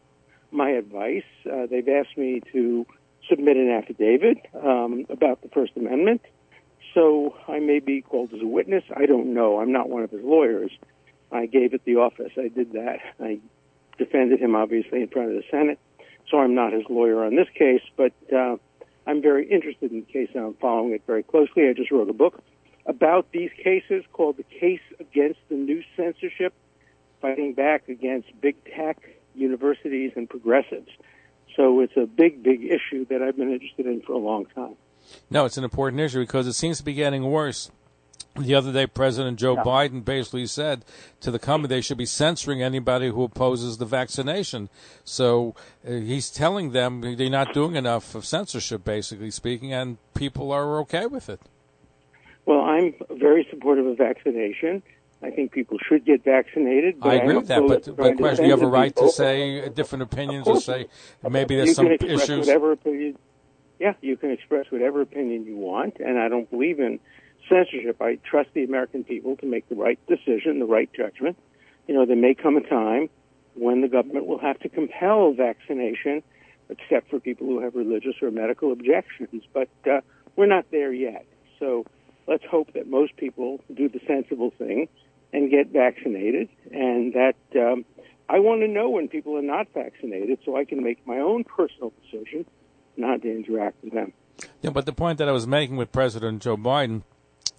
my 0.50 0.69
advice. 0.69 1.25
Uh, 1.45 1.65
they've 1.69 1.88
asked 1.89 2.17
me 2.17 2.41
to 2.53 2.86
submit 3.29 3.57
an 3.57 3.69
affidavit 3.69 4.38
um, 4.55 5.05
about 5.09 5.41
the 5.41 5.50
First 5.50 5.74
Amendment 5.75 6.21
so 6.93 7.36
I 7.48 7.60
may 7.60 7.79
be 7.79 8.01
called 8.01 8.34
as 8.34 8.41
a 8.41 8.48
witness. 8.48 8.84
I 8.96 9.05
don't 9.05 9.34
know. 9.34 9.60
I'm 9.60 9.72
not 9.72 9.89
one 9.89 10.03
of 10.03 10.12
his 10.12 10.24
lawyers. 10.24 10.72
I 11.31 11.46
gave 11.46 11.74
it 11.74 11.84
the 11.86 11.98
office. 11.98 12.31
I 12.38 12.48
did 12.48 12.74
that. 12.74 13.00
I 13.19 13.39
defended 13.98 14.39
him, 14.39 14.55
obviously, 14.55 15.01
in 15.01 15.08
front 15.08 15.29
of 15.29 15.36
the 15.36 15.43
Senate. 15.51 15.79
So 16.29 16.39
I'm 16.39 16.55
not 16.55 16.74
his 16.74 16.84
lawyer 16.89 17.24
on 17.24 17.36
this 17.36 17.48
case, 17.55 17.81
but 17.98 18.13
uh, 18.36 18.58
I'm 19.08 19.22
very 19.22 19.50
interested 19.50 19.91
in 19.91 20.01
the 20.01 20.05
case 20.05 20.29
and 20.34 20.43
I'm 20.46 20.53
following 20.55 20.93
it 20.93 21.01
very 21.08 21.24
closely. 21.24 21.67
I 21.67 21.74
just 21.74 21.91
wrote 21.91 22.10
a 22.10 22.13
book 22.13 22.41
about 22.86 23.31
these 23.31 23.51
cases 23.63 24.03
called 24.13 24.38
The 24.38 24.43
Case 24.43 24.81
Against 25.00 25.39
the 25.50 25.55
New 25.55 25.84
Censorship, 25.96 26.53
fighting 27.22 27.53
back 27.53 27.89
against 27.89 28.29
big 28.39 28.55
tech, 28.65 28.98
universities, 29.36 30.12
and 30.15 30.29
progressives. 30.29 30.89
So 31.55 31.81
it's 31.81 31.98
a 31.98 32.05
big, 32.05 32.43
big 32.43 32.63
issue 32.63 33.05
that 33.10 33.22
I've 33.22 33.36
been 33.36 33.51
interested 33.51 33.86
in 33.86 34.01
for 34.01 34.13
a 34.13 34.17
long 34.17 34.46
time. 34.48 34.75
No, 35.30 35.46
it's 35.46 35.58
an 35.58 35.63
important 35.63 36.01
issue 36.01 36.20
because 36.20 36.48
it 36.48 36.54
seems 36.54 36.78
to 36.78 36.84
be 36.84 36.94
getting 36.94 37.24
worse. 37.25 37.72
The 38.38 38.56
other 38.56 38.72
day, 38.72 38.88
President 38.88 39.39
Joe 39.39 39.56
yeah. 39.56 39.63
Biden 39.63 40.06
basically 40.06 40.46
said 40.46 40.86
to 41.20 41.31
the 41.31 41.40
company 41.40 41.75
they 41.75 41.81
should 41.81 41.98
be 41.98 42.05
censoring 42.05 42.62
anybody 42.62 43.10
who 43.10 43.24
opposes 43.24 43.77
the 43.77 43.86
vaccination. 43.86 44.70
So 45.03 45.55
uh, 45.86 45.92
he's 45.92 46.29
telling 46.29 46.72
them 46.72 47.01
they're 47.01 47.29
not 47.29 47.53
doing 47.53 47.75
enough 47.75 48.16
of 48.16 48.25
censorship, 48.25 48.83
basically 48.83 49.31
speaking, 49.31 49.74
and 49.74 49.98
people 50.14 50.51
are 50.51 50.79
okay 50.81 51.05
with 51.05 51.27
it. 51.27 51.42
Well, 52.46 52.62
I'm 52.62 52.94
very 53.10 53.46
supportive 53.50 53.86
of 53.88 53.98
vaccination. 53.98 54.83
I 55.22 55.31
think 55.31 55.51
people 55.51 55.77
should 55.86 56.05
get 56.05 56.24
vaccinated. 56.24 56.96
I 57.01 57.16
agree 57.16 57.36
with 57.36 57.48
that, 57.48 57.68
but, 57.68 57.96
but 57.98 58.18
question, 58.18 58.46
you 58.46 58.51
have 58.51 58.62
a 58.62 58.68
right 58.68 58.96
to 58.96 59.10
say 59.10 59.68
different 59.70 60.03
opinions 60.03 60.48
or 60.48 60.62
say 60.62 60.88
maybe 61.29 61.57
there's 61.57 61.75
some 61.75 61.88
issues. 61.88 62.48
Whatever 62.48 62.72
opinion 62.72 63.18
yeah, 63.79 63.94
you 64.01 64.18
can 64.18 64.31
express 64.31 64.65
whatever 64.70 65.01
opinion 65.01 65.46
you 65.46 65.55
want, 65.55 65.98
and 66.00 66.20
I 66.20 66.27
don't 66.27 66.50
believe 66.50 66.79
in 66.79 67.00
censorship. 67.48 68.01
I 68.01 68.20
trust 68.29 68.50
the 68.53 68.63
American 68.63 69.03
people 69.03 69.37
to 69.37 69.46
make 69.46 69.68
the 69.70 69.75
right 69.75 70.00
decision, 70.07 70.59
the 70.59 70.65
right 70.65 70.89
judgment. 70.94 71.37
You 71.87 71.96
know, 71.96 72.05
there 72.05 72.18
may 72.18 72.33
come 72.33 72.57
a 72.57 72.61
time 72.61 73.09
when 73.55 73.81
the 73.81 73.87
government 73.87 74.27
will 74.27 74.39
have 74.39 74.59
to 74.59 74.70
compel 74.70 75.33
vaccination, 75.33 76.22
except 76.70 77.09
for 77.09 77.20
people 77.20 77.48
who 77.48 77.61
have 77.61 77.74
religious 77.74 78.15
or 78.22 78.31
medical 78.31 78.72
objections. 78.72 79.44
But 79.53 79.70
uh, 79.89 80.01
we're 80.35 80.46
not 80.46 80.65
there 80.72 80.94
yet. 80.94 81.25
So 81.57 81.85
let's 82.27 82.44
hope 82.46 82.74
that 82.74 82.87
most 82.87 83.15
people 83.15 83.61
do 83.74 83.87
the 83.87 84.00
sensible 84.05 84.51
thing 84.57 84.89
and 85.31 85.50
get 85.50 85.68
vaccinated, 85.68 86.50
and 86.72 87.13
that 87.13 87.35
um, 87.55 87.85
I 88.27 88.39
want 88.39 88.61
to 88.61 88.68
know 88.68 88.89
when 88.89 89.07
people 89.07 89.37
are 89.37 89.42
not 89.42 89.68
vaccinated 89.74 90.39
so 90.44 90.57
I 90.57 90.65
can 90.65 90.83
make 90.83 91.05
my 91.07 91.20
own 91.20 91.44
personal 91.44 91.94
decision 92.03 92.46
not 93.00 93.22
to 93.22 93.31
interact 93.31 93.83
with 93.83 93.94
them. 93.94 94.14
Yeah, 94.62 94.72
but 94.72 94.85
the 94.85 94.94
point 94.94 95.18
that 95.18 95.29
I 95.29 95.31
was 95.31 95.48
making 95.48 95.77
with 95.77 95.92
President 95.92 96.42
Joe 96.42 96.57
Biden, 96.57 97.03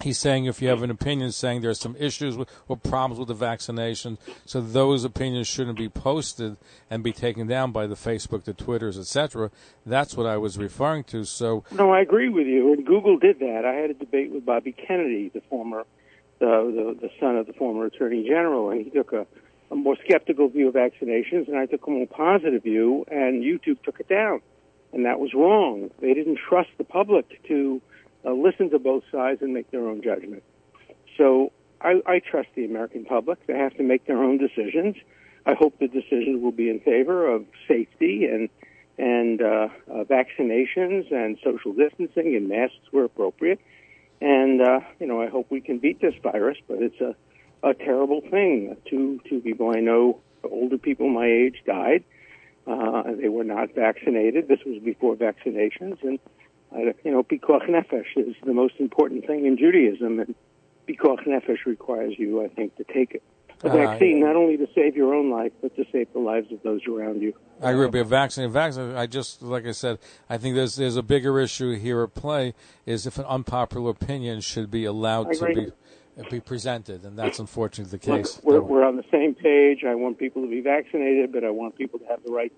he's 0.02 0.18
saying 0.18 0.46
if 0.46 0.62
you 0.62 0.68
have 0.68 0.82
an 0.82 0.90
opinion 0.90 1.32
saying 1.32 1.60
there's 1.60 1.80
some 1.80 1.96
issues 1.98 2.36
with, 2.36 2.48
or 2.68 2.76
problems 2.76 3.18
with 3.18 3.28
the 3.28 3.34
vaccination, 3.34 4.18
so 4.44 4.60
those 4.60 5.04
opinions 5.04 5.46
shouldn't 5.46 5.78
be 5.78 5.88
posted 5.88 6.56
and 6.88 7.02
be 7.02 7.12
taken 7.12 7.46
down 7.46 7.72
by 7.72 7.86
the 7.86 7.94
Facebook, 7.94 8.44
the 8.44 8.54
Twitters, 8.54 8.98
etc. 8.98 9.50
That's 9.84 10.16
what 10.16 10.26
I 10.26 10.36
was 10.36 10.58
referring 10.58 11.04
to. 11.04 11.24
So 11.24 11.64
no, 11.72 11.90
I 11.90 12.00
agree 12.00 12.28
with 12.28 12.46
you. 12.46 12.72
And 12.72 12.86
Google 12.86 13.18
did 13.18 13.40
that. 13.40 13.64
I 13.64 13.74
had 13.74 13.90
a 13.90 13.94
debate 13.94 14.30
with 14.30 14.44
Bobby 14.44 14.72
Kennedy, 14.72 15.30
the 15.32 15.42
former, 15.48 15.84
the 16.38 16.96
the, 17.00 17.08
the 17.08 17.10
son 17.18 17.36
of 17.36 17.46
the 17.46 17.52
former 17.52 17.86
Attorney 17.86 18.24
General, 18.26 18.70
and 18.70 18.84
he 18.84 18.90
took 18.90 19.12
a 19.12 19.26
a 19.70 19.76
more 19.76 19.96
skeptical 20.04 20.48
view 20.48 20.66
of 20.66 20.74
vaccinations, 20.74 21.46
and 21.46 21.56
I 21.56 21.66
took 21.66 21.86
a 21.86 21.90
more 21.90 22.06
positive 22.06 22.64
view, 22.64 23.04
and 23.08 23.42
YouTube 23.42 23.80
took 23.84 24.00
it 24.00 24.08
down 24.08 24.42
and 24.92 25.04
that 25.06 25.20
was 25.20 25.34
wrong. 25.34 25.90
They 26.00 26.14
didn't 26.14 26.38
trust 26.38 26.70
the 26.78 26.84
public 26.84 27.42
to 27.48 27.80
uh, 28.24 28.32
listen 28.32 28.70
to 28.70 28.78
both 28.78 29.04
sides 29.10 29.40
and 29.42 29.54
make 29.54 29.70
their 29.70 29.86
own 29.86 30.02
judgment. 30.02 30.42
So 31.16 31.52
I, 31.80 32.00
I 32.06 32.18
trust 32.18 32.48
the 32.54 32.64
American 32.64 33.04
public. 33.04 33.46
They 33.46 33.56
have 33.56 33.74
to 33.76 33.82
make 33.82 34.06
their 34.06 34.22
own 34.22 34.38
decisions. 34.38 34.96
I 35.46 35.54
hope 35.54 35.78
the 35.78 35.88
decisions 35.88 36.42
will 36.42 36.52
be 36.52 36.68
in 36.68 36.80
favor 36.80 37.28
of 37.28 37.44
safety 37.66 38.26
and 38.26 38.48
and 38.98 39.40
uh, 39.40 39.68
uh, 39.90 40.04
vaccinations 40.04 41.10
and 41.10 41.38
social 41.42 41.72
distancing 41.72 42.36
and 42.36 42.48
masks 42.48 42.76
where 42.90 43.04
appropriate. 43.04 43.58
And 44.20 44.60
uh, 44.60 44.80
you 44.98 45.06
know, 45.06 45.22
I 45.22 45.28
hope 45.28 45.46
we 45.50 45.62
can 45.62 45.78
beat 45.78 46.00
this 46.00 46.14
virus. 46.22 46.58
But 46.68 46.82
it's 46.82 47.00
a 47.00 47.14
a 47.62 47.74
terrible 47.74 48.20
thing. 48.20 48.76
Two 48.88 49.20
two 49.28 49.40
people 49.40 49.72
I 49.74 49.80
know, 49.80 50.20
older 50.44 50.76
people 50.76 51.08
my 51.08 51.26
age, 51.26 51.62
died 51.64 52.04
uh, 52.70 53.02
they 53.20 53.28
were 53.28 53.44
not 53.44 53.74
vaccinated. 53.74 54.48
This 54.48 54.60
was 54.64 54.80
before 54.82 55.16
vaccinations, 55.16 56.02
and 56.02 56.18
uh, 56.72 56.92
you 57.04 57.10
know, 57.10 57.22
pikuach 57.22 57.68
nefesh 57.68 58.16
is 58.16 58.36
the 58.44 58.54
most 58.54 58.74
important 58.78 59.26
thing 59.26 59.46
in 59.46 59.56
Judaism, 59.56 60.20
and 60.20 60.34
pikuach 60.88 61.26
nefesh 61.26 61.66
requires 61.66 62.14
you, 62.18 62.44
I 62.44 62.48
think, 62.48 62.76
to 62.76 62.84
take 62.84 63.12
it. 63.14 63.22
A 63.62 63.68
uh, 63.68 63.72
vaccine, 63.76 64.20
not 64.20 64.36
only 64.36 64.56
to 64.56 64.66
save 64.74 64.96
your 64.96 65.14
own 65.14 65.30
life, 65.30 65.52
but 65.60 65.76
to 65.76 65.84
save 65.92 66.10
the 66.14 66.18
lives 66.18 66.50
of 66.50 66.62
those 66.62 66.80
around 66.86 67.20
you. 67.20 67.34
I 67.60 67.72
agree. 67.72 67.88
But 67.88 68.06
vaccine, 68.06 68.50
vaccine. 68.50 68.94
I 68.94 69.06
just, 69.06 69.42
like 69.42 69.66
I 69.66 69.72
said, 69.72 69.98
I 70.30 70.38
think 70.38 70.54
there's 70.54 70.76
there's 70.76 70.96
a 70.96 71.02
bigger 71.02 71.38
issue 71.38 71.76
here 71.76 72.02
at 72.02 72.14
play. 72.14 72.54
Is 72.86 73.06
if 73.06 73.18
an 73.18 73.26
unpopular 73.26 73.90
opinion 73.90 74.40
should 74.40 74.70
be 74.70 74.86
allowed 74.86 75.34
to 75.34 75.46
be 75.46 75.72
Uh, 76.18 76.28
be 76.28 76.40
presented, 76.40 77.04
and 77.04 77.18
that's 77.18 77.38
unfortunately 77.38 77.90
the 77.90 77.98
case. 77.98 78.36
Look, 78.36 78.44
we're, 78.44 78.60
we're 78.60 78.84
on 78.84 78.96
the 78.96 79.04
same 79.10 79.34
page. 79.34 79.84
I 79.86 79.94
want 79.94 80.18
people 80.18 80.42
to 80.42 80.48
be 80.48 80.60
vaccinated, 80.60 81.32
but 81.32 81.44
I 81.44 81.50
want 81.50 81.76
people 81.76 81.98
to 82.00 82.06
have 82.06 82.22
the 82.24 82.32
right 82.32 82.52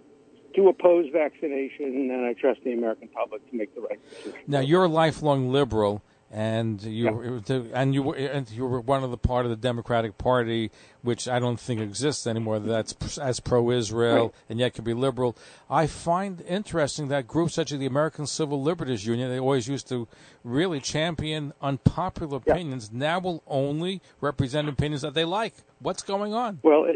to 0.55 0.69
oppose 0.69 1.09
vaccination, 1.13 2.11
and 2.11 2.27
I 2.27 2.35
trust 2.35 2.61
the 2.65 2.73
American 2.73 3.09
public 3.09 3.49
to 3.51 3.57
make 3.57 3.75
the 3.75 3.83
right 3.83 3.99
decision. 4.11 4.41
Now, 4.47 4.61
you're 4.61 4.85
a 4.85 4.89
lifelong 4.89 5.51
liberal, 5.51 6.03
and 6.33 6.83
you 6.83 7.43
yeah. 7.47 7.63
and 7.75 7.95
you 7.95 8.03
were 8.03 8.15
and 8.15 8.51
you 8.51 8.65
were 8.65 8.81
one 8.81 9.05
of 9.05 9.11
the 9.11 9.19
part 9.19 9.45
of 9.45 9.51
the 9.51 9.57
Democratic 9.57 10.17
Party, 10.17 10.71
which 11.03 11.29
I 11.29 11.39
don't 11.39 11.61
think 11.61 11.81
exists 11.81 12.27
anymore. 12.27 12.59
That's 12.59 13.19
as 13.19 13.39
pro-Israel 13.39 14.23
right. 14.25 14.35
and 14.49 14.59
yet 14.59 14.73
can 14.73 14.83
be 14.83 14.95
liberal. 14.95 15.37
I 15.69 15.87
find 15.87 16.41
interesting 16.49 17.09
that 17.09 17.29
groups 17.29 17.55
such 17.55 17.71
as 17.71 17.79
the 17.79 17.87
American 17.87 18.27
Civil 18.27 18.63
Liberties 18.63 19.07
Union, 19.07 19.29
they 19.29 19.39
always 19.39 19.69
used 19.69 19.89
to 19.89 20.09
really 20.43 20.81
champion 20.81 21.53
unpopular 21.61 22.39
opinions, 22.39 22.91
now 22.91 23.21
will 23.21 23.43
only 23.47 24.01
represent 24.23 24.71
opinions 24.71 25.03
that 25.03 25.13
they 25.13 25.27
like. 25.27 25.55
What's 25.81 26.03
going 26.03 26.33
on? 26.33 26.61
Well, 26.63 26.87
uh, 26.89 26.93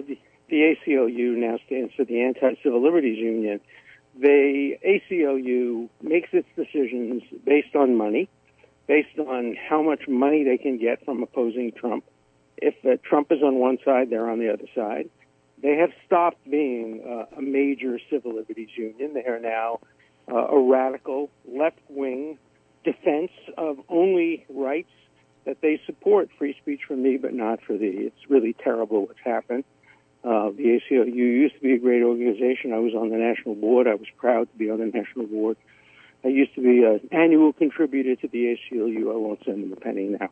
the 0.48 0.76
ACLU 0.86 1.36
now 1.36 1.58
stands 1.66 1.92
for 1.94 2.06
the 2.06 2.22
Anti-Civil 2.22 2.82
Liberties 2.82 3.18
Union. 3.18 3.60
The 4.18 4.78
ACLU 4.86 5.90
makes 6.00 6.30
its 6.32 6.48
decisions 6.56 7.22
based 7.44 7.76
on 7.76 7.96
money 7.96 8.30
based 8.86 9.18
on 9.18 9.56
how 9.68 9.82
much 9.82 10.08
money 10.08 10.44
they 10.44 10.58
can 10.58 10.78
get 10.78 11.04
from 11.04 11.22
opposing 11.22 11.72
Trump. 11.72 12.04
If 12.56 12.74
uh, 12.84 12.96
Trump 13.02 13.32
is 13.32 13.42
on 13.42 13.56
one 13.56 13.78
side, 13.84 14.10
they're 14.10 14.30
on 14.30 14.38
the 14.38 14.52
other 14.52 14.66
side. 14.74 15.10
They 15.62 15.76
have 15.76 15.90
stopped 16.06 16.38
being 16.48 17.02
uh, 17.06 17.38
a 17.38 17.42
major 17.42 17.98
civil 18.10 18.34
liberties 18.34 18.68
union. 18.76 19.14
They 19.14 19.24
are 19.24 19.40
now 19.40 19.80
uh, 20.30 20.34
a 20.34 20.58
radical 20.58 21.30
left 21.46 21.78
wing 21.88 22.38
defense 22.84 23.32
of 23.58 23.78
only 23.88 24.46
rights 24.48 24.90
that 25.44 25.60
they 25.60 25.80
support 25.86 26.28
free 26.38 26.56
speech 26.60 26.80
for 26.86 26.96
me, 26.96 27.16
but 27.16 27.32
not 27.32 27.60
for 27.62 27.76
thee. 27.76 27.94
It's 27.98 28.30
really 28.30 28.52
terrible 28.52 29.06
what's 29.06 29.20
happened. 29.24 29.64
Uh, 30.24 30.50
the 30.50 30.80
ACLU 30.90 31.14
used 31.14 31.54
to 31.54 31.60
be 31.60 31.74
a 31.74 31.78
great 31.78 32.02
organization. 32.02 32.72
I 32.72 32.78
was 32.78 32.94
on 32.94 33.10
the 33.10 33.16
national 33.16 33.54
board. 33.54 33.86
I 33.86 33.94
was 33.94 34.08
proud 34.16 34.50
to 34.50 34.58
be 34.58 34.70
on 34.70 34.78
the 34.78 34.86
national 34.86 35.26
board. 35.26 35.56
I 36.24 36.28
used 36.28 36.54
to 36.54 36.60
be 36.60 36.82
an 36.84 37.08
annual 37.12 37.52
contributor 37.52 38.16
to 38.16 38.28
the 38.28 38.56
ACLU. 38.56 39.12
I 39.12 39.16
won't 39.16 39.40
send 39.44 39.62
them 39.62 39.72
a 39.72 39.76
penny 39.76 40.08
now. 40.08 40.28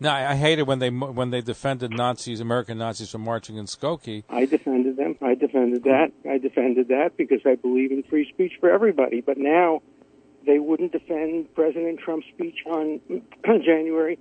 No, 0.00 0.10
I 0.10 0.34
hated 0.34 0.64
when 0.64 0.80
they 0.80 0.90
when 0.90 1.30
they 1.30 1.40
defended 1.40 1.92
Nazis, 1.92 2.40
American 2.40 2.78
Nazis, 2.78 3.10
from 3.10 3.22
marching 3.22 3.56
in 3.56 3.66
Skokie. 3.66 4.24
I 4.28 4.44
defended 4.44 4.96
them. 4.96 5.16
I 5.22 5.34
defended 5.34 5.84
that. 5.84 6.12
I 6.28 6.38
defended 6.38 6.88
that 6.88 7.16
because 7.16 7.40
I 7.46 7.54
believe 7.54 7.92
in 7.92 8.02
free 8.02 8.28
speech 8.28 8.54
for 8.58 8.70
everybody. 8.70 9.20
But 9.20 9.38
now 9.38 9.82
they 10.46 10.58
wouldn't 10.58 10.92
defend 10.92 11.54
President 11.54 12.00
Trump's 12.00 12.26
speech 12.34 12.58
on 12.66 13.00
January 13.46 14.18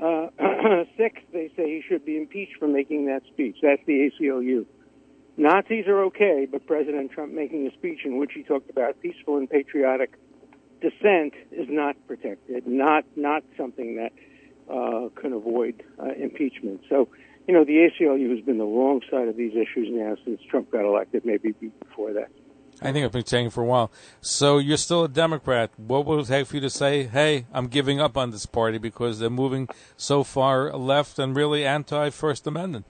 uh, 0.00 0.28
6th. 0.40 1.22
They 1.32 1.50
say 1.56 1.64
he 1.66 1.82
should 1.88 2.04
be 2.04 2.16
impeached 2.16 2.56
for 2.58 2.66
making 2.66 3.06
that 3.06 3.22
speech. 3.32 3.56
That's 3.62 3.82
the 3.86 4.10
ACLU. 4.10 4.66
Nazis 5.36 5.86
are 5.86 6.04
okay, 6.04 6.46
but 6.50 6.66
President 6.66 7.10
Trump 7.12 7.32
making 7.32 7.66
a 7.66 7.72
speech 7.72 8.00
in 8.04 8.18
which 8.18 8.32
he 8.34 8.42
talked 8.42 8.68
about 8.68 9.00
peaceful 9.00 9.38
and 9.38 9.48
patriotic 9.48 10.12
dissent 10.82 11.34
is 11.50 11.68
not 11.70 11.96
protected, 12.06 12.66
not 12.66 13.04
not 13.16 13.42
something 13.56 13.96
that 13.96 14.12
uh, 14.70 15.08
can 15.20 15.32
avoid 15.32 15.82
uh, 15.98 16.12
impeachment. 16.12 16.82
So, 16.88 17.08
you 17.46 17.54
know, 17.54 17.64
the 17.64 17.88
ACLU 17.88 18.30
has 18.30 18.44
been 18.44 18.58
the 18.58 18.64
wrong 18.64 19.00
side 19.10 19.28
of 19.28 19.36
these 19.36 19.52
issues 19.52 19.88
now 19.90 20.16
since 20.24 20.40
Trump 20.50 20.70
got 20.70 20.84
elected, 20.84 21.24
maybe 21.24 21.52
before 21.52 22.12
that. 22.12 22.28
I 22.80 22.92
think 22.92 23.04
I've 23.04 23.12
been 23.12 23.26
saying 23.26 23.50
for 23.50 23.62
a 23.62 23.66
while. 23.66 23.92
So 24.20 24.58
you're 24.58 24.76
still 24.76 25.04
a 25.04 25.08
Democrat. 25.08 25.70
What 25.76 26.04
would 26.06 26.20
it 26.20 26.26
take 26.26 26.46
for 26.48 26.56
you 26.56 26.62
to 26.62 26.70
say, 26.70 27.04
hey, 27.04 27.46
I'm 27.52 27.68
giving 27.68 28.00
up 28.00 28.16
on 28.16 28.30
this 28.30 28.44
party 28.44 28.78
because 28.78 29.18
they're 29.18 29.30
moving 29.30 29.68
so 29.96 30.24
far 30.24 30.72
left 30.72 31.18
and 31.18 31.36
really 31.36 31.64
anti 31.64 32.10
First 32.10 32.46
Amendment? 32.46 32.86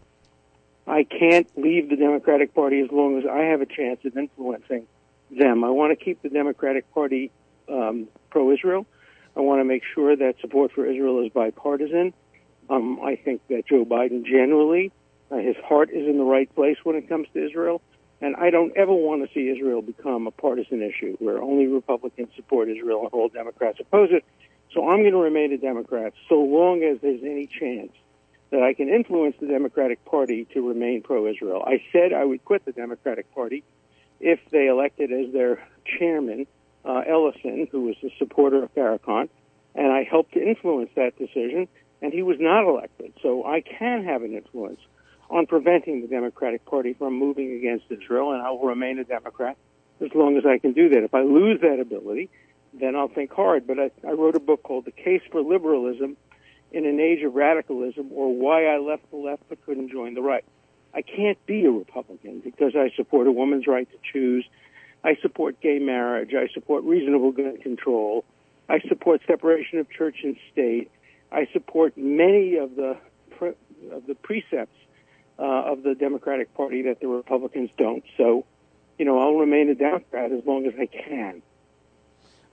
I 0.86 1.04
can't 1.04 1.46
leave 1.56 1.90
the 1.90 1.96
Democratic 1.96 2.54
Party 2.54 2.80
as 2.80 2.90
long 2.90 3.18
as 3.18 3.24
I 3.30 3.42
have 3.44 3.60
a 3.60 3.66
chance 3.66 4.00
of 4.04 4.16
influencing 4.16 4.86
them. 5.30 5.62
I 5.62 5.70
want 5.70 5.96
to 5.96 6.04
keep 6.04 6.22
the 6.22 6.28
Democratic 6.28 6.92
Party 6.92 7.30
um, 7.68 8.08
pro-Israel. 8.30 8.86
I 9.36 9.40
want 9.40 9.60
to 9.60 9.64
make 9.64 9.82
sure 9.94 10.14
that 10.14 10.34
support 10.40 10.72
for 10.72 10.86
Israel 10.86 11.24
is 11.24 11.32
bipartisan. 11.32 12.12
Um, 12.68 13.00
I 13.02 13.16
think 13.16 13.40
that 13.48 13.66
Joe 13.66 13.84
Biden 13.84 14.24
generally, 14.24 14.92
uh, 15.30 15.36
his 15.36 15.56
heart 15.64 15.90
is 15.90 16.06
in 16.06 16.18
the 16.18 16.24
right 16.24 16.52
place 16.54 16.76
when 16.84 16.96
it 16.96 17.08
comes 17.08 17.28
to 17.34 17.44
Israel. 17.44 17.80
And 18.20 18.36
I 18.36 18.50
don't 18.50 18.72
ever 18.76 18.92
want 18.92 19.26
to 19.26 19.34
see 19.34 19.48
Israel 19.48 19.82
become 19.82 20.26
a 20.26 20.30
partisan 20.30 20.80
issue 20.80 21.16
where 21.18 21.42
only 21.42 21.66
Republicans 21.66 22.28
support 22.36 22.68
Israel 22.68 23.00
and 23.00 23.08
all 23.12 23.28
Democrats 23.28 23.80
oppose 23.80 24.10
it. 24.12 24.24
So 24.72 24.88
I'm 24.88 25.00
going 25.00 25.12
to 25.12 25.18
remain 25.18 25.52
a 25.52 25.58
Democrat 25.58 26.14
so 26.28 26.36
long 26.36 26.82
as 26.84 26.98
there's 27.00 27.22
any 27.22 27.46
chance 27.46 27.90
that 28.50 28.62
I 28.62 28.74
can 28.74 28.88
influence 28.88 29.34
the 29.40 29.48
Democratic 29.48 30.04
Party 30.04 30.46
to 30.52 30.66
remain 30.66 31.02
pro-Israel. 31.02 31.64
I 31.66 31.82
said 31.90 32.12
I 32.12 32.24
would 32.24 32.44
quit 32.44 32.64
the 32.64 32.72
Democratic 32.72 33.34
Party 33.34 33.64
if 34.20 34.38
they 34.50 34.68
elected 34.68 35.10
as 35.10 35.32
their 35.32 35.66
chairman 35.98 36.46
uh, 36.84 37.02
Ellison, 37.08 37.68
who 37.70 37.82
was 37.82 37.96
a 38.02 38.10
supporter 38.18 38.62
of 38.62 38.74
Farrakhan, 38.74 39.28
and 39.74 39.92
I 39.92 40.02
helped 40.02 40.34
to 40.34 40.40
influence 40.42 40.90
that 40.96 41.16
decision, 41.18 41.68
and 42.00 42.12
he 42.12 42.22
was 42.22 42.36
not 42.40 42.68
elected. 42.68 43.12
So 43.22 43.44
I 43.44 43.62
can 43.62 44.04
have 44.04 44.22
an 44.22 44.34
influence 44.34 44.80
on 45.30 45.46
preventing 45.46 46.02
the 46.02 46.08
Democratic 46.08 46.64
Party 46.66 46.94
from 46.94 47.18
moving 47.18 47.52
against 47.52 47.86
Israel, 47.90 48.32
and 48.32 48.42
I 48.42 48.50
will 48.50 48.66
remain 48.66 48.98
a 48.98 49.04
Democrat 49.04 49.56
as 50.00 50.10
long 50.14 50.36
as 50.36 50.44
I 50.44 50.58
can 50.58 50.72
do 50.72 50.88
that. 50.90 51.04
If 51.04 51.14
I 51.14 51.22
lose 51.22 51.60
that 51.60 51.78
ability, 51.80 52.28
then 52.74 52.96
I'll 52.96 53.08
think 53.08 53.32
hard. 53.32 53.66
But 53.66 53.78
I, 53.78 53.90
I 54.06 54.12
wrote 54.12 54.34
a 54.34 54.40
book 54.40 54.62
called 54.62 54.84
The 54.84 54.92
Case 54.92 55.22
for 55.30 55.40
Liberalism 55.40 56.16
in 56.72 56.86
an 56.86 57.00
Age 57.00 57.22
of 57.22 57.34
Radicalism, 57.34 58.10
or 58.12 58.34
Why 58.34 58.66
I 58.66 58.78
Left 58.78 59.08
the 59.10 59.16
Left 59.16 59.42
but 59.48 59.64
Couldn't 59.64 59.90
Join 59.90 60.14
the 60.14 60.22
Right. 60.22 60.44
I 60.94 61.02
can't 61.02 61.38
be 61.46 61.64
a 61.64 61.70
Republican 61.70 62.40
because 62.40 62.74
I 62.76 62.90
support 62.96 63.26
a 63.26 63.32
woman's 63.32 63.66
right 63.66 63.88
to 63.90 63.98
choose 64.12 64.44
I 65.04 65.16
support 65.20 65.60
gay 65.60 65.78
marriage. 65.78 66.30
I 66.34 66.48
support 66.52 66.84
reasonable 66.84 67.32
gun 67.32 67.56
control. 67.58 68.24
I 68.68 68.80
support 68.88 69.20
separation 69.26 69.78
of 69.78 69.90
church 69.90 70.18
and 70.22 70.36
state. 70.52 70.90
I 71.30 71.48
support 71.52 71.96
many 71.96 72.56
of 72.56 72.76
the 72.76 72.96
of 73.90 74.06
the 74.06 74.14
precepts 74.14 74.76
uh, 75.38 75.42
of 75.42 75.82
the 75.82 75.94
Democratic 75.94 76.54
Party 76.54 76.82
that 76.82 77.00
the 77.00 77.08
Republicans 77.08 77.70
don't. 77.76 78.04
So, 78.16 78.44
you 78.98 79.04
know, 79.04 79.18
I'll 79.18 79.34
remain 79.34 79.68
a 79.68 79.74
Democrat 79.74 80.30
as 80.30 80.44
long 80.46 80.66
as 80.66 80.74
I 80.78 80.86
can. 80.86 81.42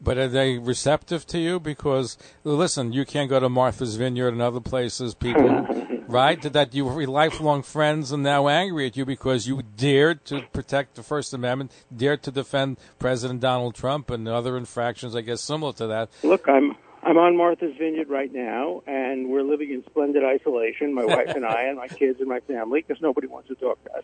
But 0.02 0.18
are 0.18 0.28
they 0.28 0.58
receptive 0.58 1.28
to 1.28 1.38
you? 1.38 1.60
Because 1.60 2.18
listen, 2.44 2.94
you 2.94 3.06
can't 3.06 3.30
go 3.30 3.40
to 3.40 3.50
Martha's 3.50 3.96
Vineyard 3.98 4.30
and 4.30 4.42
other 4.42 4.62
places. 4.62 5.14
People 5.14 5.68
right? 6.10 6.42
That 6.42 6.74
you 6.74 6.86
were 6.86 7.06
lifelong 7.06 7.62
friends 7.62 8.12
and 8.12 8.24
now 8.24 8.48
angry 8.48 8.88
at 8.88 8.98
you 8.98 9.06
because 9.06 9.48
you 9.48 9.62
dared 9.78 10.26
to 10.26 10.42
protect 10.52 10.96
the 10.96 11.04
First 11.04 11.34
Amendment, 11.34 11.72
dared 11.96 12.24
to 12.24 12.32
defend 12.32 12.78
President 12.98 13.40
Donald 13.40 13.76
Trump 13.76 14.10
and 14.10 14.28
other 14.28 14.58
infractions, 14.58 15.16
I 15.16 15.22
guess, 15.22 15.42
similar 15.42 15.74
to 15.74 15.88
that. 15.88 16.10
Look, 16.24 16.50
I'm 16.50 16.76
I'm 17.02 17.18
on 17.18 17.38
Martha's 17.38 17.76
Vineyard 17.78 18.10
right 18.10 18.34
now, 18.34 18.84
and 18.86 19.30
we're 19.30 19.44
living 19.44 19.72
in 19.72 19.84
splendid 19.86 20.24
isolation, 20.24 20.94
my 20.94 21.06
wife 21.06 21.30
and 21.30 21.46
I, 21.46 21.64
and 21.64 21.78
my 21.78 21.88
kids 21.88 22.20
and 22.20 22.28
my 22.28 22.42
family, 22.42 22.84
because 22.86 23.02
nobody 23.02 23.28
wants 23.28 23.48
to 23.50 23.56
talk 23.56 23.82
to 23.86 23.94
us. 23.94 24.04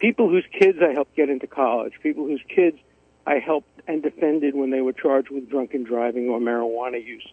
People 0.00 0.28
whose 0.28 0.44
kids 0.58 0.78
I 0.82 0.92
helped 0.92 1.16
get 1.16 1.30
into 1.30 1.46
college, 1.46 1.94
people 2.02 2.26
whose 2.26 2.42
kids 2.48 2.76
I 3.26 3.38
helped 3.38 3.68
and 3.86 4.02
defended 4.02 4.54
when 4.54 4.70
they 4.70 4.80
were 4.80 4.92
charged 4.92 5.30
with 5.30 5.48
drunken 5.48 5.84
driving 5.84 6.28
or 6.28 6.40
marijuana 6.40 7.04
use 7.04 7.26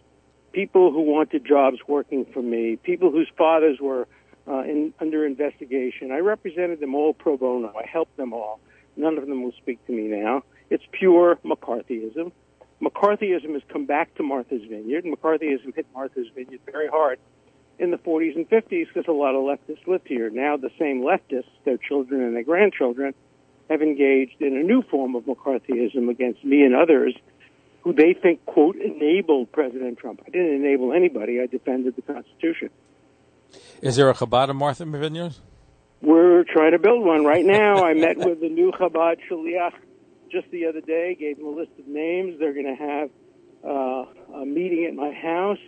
people 0.52 0.92
who 0.92 1.02
wanted 1.02 1.44
jobs 1.44 1.78
working 1.86 2.24
for 2.32 2.42
me, 2.42 2.76
people 2.76 3.10
whose 3.10 3.30
fathers 3.36 3.78
were 3.80 4.06
uh, 4.46 4.60
in, 4.60 4.94
under 5.00 5.26
investigation. 5.26 6.10
I 6.10 6.18
represented 6.18 6.80
them 6.80 6.94
all 6.94 7.12
pro 7.12 7.36
bono. 7.36 7.72
I 7.76 7.86
helped 7.86 8.16
them 8.16 8.32
all. 8.32 8.60
None 8.96 9.18
of 9.18 9.26
them 9.26 9.42
will 9.42 9.52
speak 9.52 9.84
to 9.86 9.92
me 9.92 10.08
now. 10.08 10.42
It's 10.70 10.84
pure 10.90 11.38
McCarthyism. 11.44 12.32
McCarthyism 12.80 13.52
has 13.52 13.62
come 13.68 13.86
back 13.86 14.14
to 14.16 14.22
Martha's 14.22 14.62
Vineyard. 14.68 15.04
McCarthyism 15.04 15.74
hit 15.74 15.86
Martha's 15.94 16.28
Vineyard 16.34 16.60
very 16.70 16.88
hard 16.88 17.18
in 17.78 17.90
the 17.90 17.98
40s 17.98 18.36
and 18.36 18.48
50s 18.48 18.86
because 18.92 19.04
a 19.08 19.12
lot 19.12 19.34
of 19.34 19.42
leftists 19.42 19.86
lived 19.86 20.08
here. 20.08 20.30
Now 20.30 20.56
the 20.56 20.70
same 20.78 21.02
leftists, 21.02 21.50
their 21.64 21.76
children 21.76 22.22
and 22.22 22.34
their 22.34 22.42
grandchildren, 22.42 23.14
have 23.70 23.82
engaged 23.82 24.40
in 24.40 24.56
a 24.56 24.62
new 24.62 24.82
form 24.82 25.14
of 25.14 25.24
McCarthyism 25.24 26.08
against 26.08 26.44
me 26.44 26.62
and 26.62 26.74
others 26.74 27.14
who 27.88 27.94
they 27.94 28.12
think, 28.12 28.44
quote, 28.44 28.76
enabled 28.76 29.50
President 29.50 29.96
Trump. 29.96 30.20
I 30.26 30.30
didn't 30.30 30.56
enable 30.56 30.92
anybody. 30.92 31.40
I 31.40 31.46
defended 31.46 31.96
the 31.96 32.02
Constitution. 32.02 32.68
Is 33.80 33.96
there 33.96 34.10
a 34.10 34.14
Chabad 34.14 34.50
in 34.50 34.56
Martha 34.56 34.84
Vineyard? 34.84 35.36
We're 36.02 36.44
trying 36.44 36.72
to 36.72 36.78
build 36.78 37.02
one 37.02 37.24
right 37.24 37.46
now. 37.46 37.82
I 37.82 37.94
met 37.94 38.18
with 38.18 38.42
the 38.42 38.50
new 38.50 38.72
Chabad 38.72 39.16
Shaliach 39.30 39.72
just 40.30 40.50
the 40.50 40.66
other 40.66 40.82
day, 40.82 41.16
gave 41.18 41.38
them 41.38 41.46
a 41.46 41.50
list 41.50 41.70
of 41.78 41.86
names. 41.86 42.38
They're 42.38 42.52
going 42.52 42.66
to 42.66 42.84
have 42.84 43.10
uh, 43.64 44.40
a 44.42 44.44
meeting 44.44 44.84
at 44.84 44.94
my 44.94 45.10
house. 45.10 45.58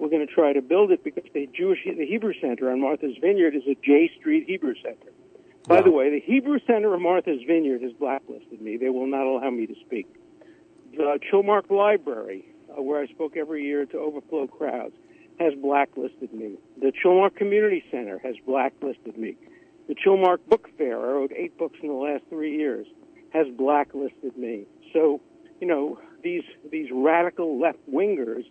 We're 0.00 0.08
going 0.08 0.26
to 0.26 0.34
try 0.34 0.52
to 0.52 0.62
build 0.62 0.90
it 0.90 1.04
because 1.04 1.22
the 1.32 1.48
Jewish, 1.56 1.78
the 1.84 2.04
Hebrew 2.04 2.32
Center 2.40 2.72
on 2.72 2.80
Martha's 2.80 3.16
Vineyard 3.20 3.54
is 3.54 3.62
a 3.68 3.76
J 3.76 4.10
Street 4.18 4.46
Hebrew 4.48 4.74
Center. 4.82 5.12
By 5.68 5.76
wow. 5.76 5.82
the 5.82 5.90
way, 5.92 6.10
the 6.10 6.20
Hebrew 6.20 6.58
Center 6.66 6.92
of 6.92 7.00
Martha's 7.00 7.42
Vineyard 7.46 7.82
has 7.82 7.92
blacklisted 7.92 8.60
me. 8.60 8.76
They 8.76 8.88
will 8.88 9.06
not 9.06 9.24
allow 9.24 9.50
me 9.50 9.68
to 9.68 9.74
speak 9.86 10.08
the 10.96 11.18
Chilmark 11.30 11.70
Library, 11.70 12.44
uh, 12.70 12.82
where 12.82 13.00
I 13.02 13.06
spoke 13.06 13.36
every 13.36 13.64
year 13.64 13.86
to 13.86 13.98
overflow 13.98 14.46
crowds, 14.46 14.94
has 15.38 15.54
blacklisted 15.54 16.32
me. 16.32 16.56
The 16.80 16.92
Chilmark 16.92 17.36
Community 17.36 17.82
Center 17.90 18.18
has 18.18 18.34
blacklisted 18.46 19.16
me. 19.16 19.36
The 19.88 19.94
Chilmark 19.94 20.38
Book 20.48 20.68
Fair, 20.76 20.98
I 20.98 21.12
wrote 21.12 21.32
eight 21.34 21.56
books 21.58 21.78
in 21.82 21.88
the 21.88 21.94
last 21.94 22.24
three 22.28 22.56
years, 22.56 22.86
has 23.32 23.46
blacklisted 23.56 24.36
me. 24.36 24.66
So, 24.92 25.20
you 25.60 25.66
know, 25.66 25.98
these 26.22 26.44
these 26.70 26.90
radical 26.92 27.58
left 27.60 27.78
wingers 27.90 28.44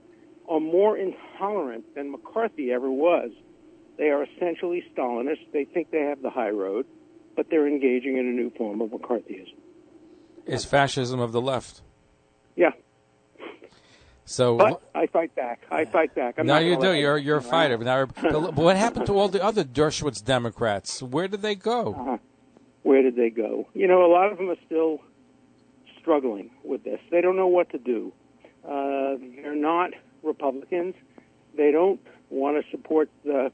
are 0.48 0.60
more 0.60 0.98
intolerant 0.98 1.86
than 1.96 2.12
McCarthy 2.12 2.72
ever 2.72 2.90
was. 2.90 3.32
They 3.98 4.10
are 4.10 4.24
essentially 4.24 4.84
Stalinists. 4.96 5.52
They 5.54 5.66
think 5.66 5.92
they 5.92 6.02
have 6.02 6.22
the 6.22 6.30
high 6.30 6.50
road, 6.50 6.88
but 7.36 7.50
they're 7.50 7.68
engaging 7.68 8.18
in 8.18 8.26
a 8.26 8.32
new 8.32 8.50
form 8.52 8.82
of 8.82 8.90
McCarthyism. 8.90 9.54
Is 10.46 10.66
fascism 10.66 11.20
of 11.20 11.32
the 11.32 11.42
left. 11.42 11.84
Yeah. 12.60 12.72
So 14.26 14.58
But 14.58 14.82
I 14.94 15.08
fight 15.08 15.34
back. 15.34 15.66
I 15.72 15.86
fight 15.86 16.14
back. 16.14 16.36
I'm 16.38 16.46
now 16.46 16.56
not 16.56 16.66
you 16.66 16.80
do. 16.80 16.94
You're 16.94 17.18
you're 17.18 17.38
a 17.38 17.42
fighter. 17.42 17.78
Now, 17.78 18.06
but 18.22 18.54
what 18.54 18.76
happened 18.76 19.06
to 19.06 19.18
all 19.18 19.30
the 19.30 19.42
other 19.42 19.64
Dershowitz 19.64 20.24
Democrats? 20.24 21.02
Where 21.02 21.30
did 21.30 21.42
they 21.42 21.56
go? 21.56 22.20
Where 22.84 23.02
did 23.02 23.16
they 23.16 23.30
go? 23.30 23.68
You 23.74 23.88
know, 23.88 24.06
a 24.06 24.12
lot 24.12 24.30
of 24.32 24.38
them 24.38 24.50
are 24.50 24.58
still 24.66 25.00
struggling 26.02 26.52
with 26.64 26.84
this. 26.84 27.00
They 27.10 27.22
don't 27.22 27.38
know 27.38 27.48
what 27.48 27.70
to 27.72 27.78
do. 27.78 28.12
Uh, 28.64 29.16
they're 29.42 29.56
not 29.56 29.92
Republicans. 30.22 30.96
They 31.56 31.72
don't 31.72 32.02
want 32.30 32.64
to 32.64 32.72
support 32.72 33.10
the 33.24 33.52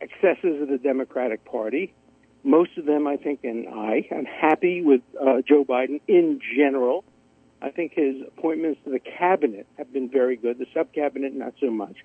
excesses 0.00 0.60
of 0.60 0.68
the 0.68 0.78
Democratic 0.78 1.44
Party. 1.44 1.94
Most 2.42 2.76
of 2.76 2.86
them, 2.86 3.06
I 3.06 3.16
think, 3.16 3.44
and 3.44 3.68
I, 3.68 4.06
am 4.10 4.24
happy 4.24 4.82
with 4.82 5.00
uh, 5.20 5.42
Joe 5.46 5.64
Biden 5.64 6.00
in 6.08 6.40
general. 6.56 7.04
I 7.60 7.70
think 7.70 7.92
his 7.94 8.16
appointments 8.26 8.80
to 8.84 8.90
the 8.90 9.00
cabinet 9.00 9.66
have 9.76 9.92
been 9.92 10.08
very 10.08 10.36
good. 10.36 10.58
The 10.58 10.66
sub 10.72 10.92
cabinet, 10.92 11.34
not 11.34 11.54
so 11.60 11.70
much. 11.70 11.96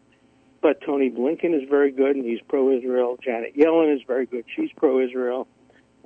But 0.62 0.82
Tony 0.82 1.12
Blinken 1.12 1.54
is 1.54 1.70
very 1.70 1.92
good, 1.92 2.16
and 2.16 2.26
he's 2.26 2.40
pro-Israel. 2.48 3.20
Janet 3.24 3.56
Yellen 3.56 3.96
is 3.96 4.02
very 4.08 4.26
good. 4.26 4.46
She's 4.56 4.72
pro-Israel. 4.78 5.48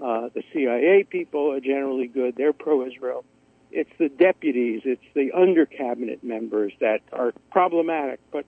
Uh, 0.03 0.29
the 0.33 0.43
CIA 0.51 1.05
people 1.09 1.51
are 1.51 1.59
generally 1.59 2.07
good. 2.07 2.35
They're 2.35 2.53
pro-Israel. 2.53 3.23
It's 3.71 3.91
the 3.99 4.09
deputies, 4.09 4.81
it's 4.85 5.03
the 5.13 5.31
under 5.33 5.65
cabinet 5.65 6.23
members 6.23 6.73
that 6.79 7.01
are 7.11 7.33
problematic. 7.51 8.19
But 8.31 8.45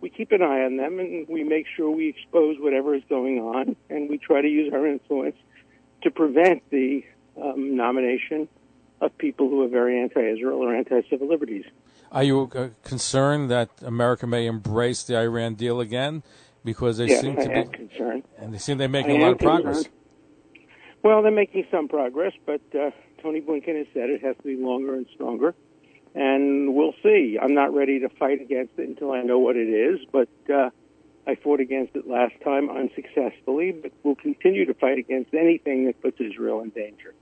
we 0.00 0.10
keep 0.10 0.32
an 0.32 0.42
eye 0.42 0.64
on 0.64 0.76
them, 0.76 0.98
and 0.98 1.28
we 1.28 1.44
make 1.44 1.66
sure 1.76 1.90
we 1.90 2.08
expose 2.08 2.56
whatever 2.58 2.94
is 2.94 3.02
going 3.08 3.38
on, 3.38 3.76
and 3.90 4.08
we 4.08 4.18
try 4.18 4.40
to 4.40 4.48
use 4.48 4.72
our 4.72 4.86
influence 4.86 5.36
to 6.02 6.10
prevent 6.10 6.62
the 6.70 7.04
um, 7.40 7.76
nomination 7.76 8.48
of 9.02 9.18
people 9.18 9.48
who 9.50 9.62
are 9.64 9.68
very 9.68 10.00
anti-Israel 10.00 10.58
or 10.58 10.74
anti-civil 10.74 11.28
liberties. 11.28 11.64
Are 12.12 12.22
you 12.22 12.50
uh, 12.54 12.68
concerned 12.84 13.50
that 13.50 13.70
America 13.82 14.26
may 14.26 14.46
embrace 14.46 15.02
the 15.02 15.18
Iran 15.18 15.54
deal 15.54 15.80
again? 15.80 16.22
Because 16.64 16.98
they 16.98 17.08
yes, 17.08 17.20
seem 17.20 17.36
I 17.38 17.44
to 17.44 17.52
am 17.52 17.68
be, 17.68 17.76
concerned. 17.76 18.22
and 18.38 18.54
they 18.54 18.58
seem 18.58 18.78
they're 18.78 18.88
making 18.88 19.16
a 19.20 19.24
lot 19.24 19.32
of 19.32 19.38
progress. 19.38 19.84
Well, 21.02 21.20
they're 21.22 21.32
making 21.32 21.66
some 21.72 21.88
progress, 21.88 22.32
but 22.46 22.60
uh, 22.72 22.92
Tony 23.20 23.40
Blinken 23.40 23.76
has 23.76 23.88
said 23.92 24.10
it 24.10 24.22
has 24.22 24.36
to 24.36 24.42
be 24.44 24.54
longer 24.54 24.94
and 24.94 25.06
stronger, 25.12 25.56
and 26.14 26.72
we'll 26.76 26.94
see. 27.02 27.36
I'm 27.42 27.54
not 27.54 27.74
ready 27.74 27.98
to 28.00 28.08
fight 28.08 28.40
against 28.40 28.74
it 28.78 28.88
until 28.88 29.10
I 29.10 29.22
know 29.22 29.40
what 29.40 29.56
it 29.56 29.68
is, 29.68 29.98
but 30.12 30.28
uh, 30.48 30.70
I 31.26 31.34
fought 31.34 31.58
against 31.58 31.96
it 31.96 32.06
last 32.06 32.34
time 32.44 32.70
unsuccessfully, 32.70 33.72
but 33.72 33.90
we'll 34.04 34.14
continue 34.14 34.64
to 34.66 34.74
fight 34.74 34.98
against 34.98 35.34
anything 35.34 35.86
that 35.86 36.00
puts 36.00 36.20
Israel 36.20 36.60
in 36.60 36.70
danger. 36.70 37.14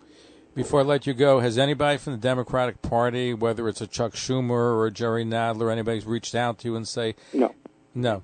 Before 0.54 0.80
I 0.80 0.82
let 0.82 1.06
you 1.06 1.14
go, 1.14 1.38
has 1.40 1.58
anybody 1.58 1.96
from 1.96 2.14
the 2.14 2.18
Democratic 2.18 2.82
Party, 2.82 3.32
whether 3.32 3.68
it's 3.68 3.80
a 3.80 3.86
Chuck 3.86 4.14
Schumer 4.14 4.50
or 4.50 4.86
a 4.86 4.90
Jerry 4.90 5.24
Nadler, 5.24 5.70
anybody's 5.70 6.06
reached 6.06 6.34
out 6.34 6.58
to 6.58 6.68
you 6.68 6.76
and 6.76 6.86
say, 6.88 7.14
No. 7.32 7.54
no, 7.94 8.22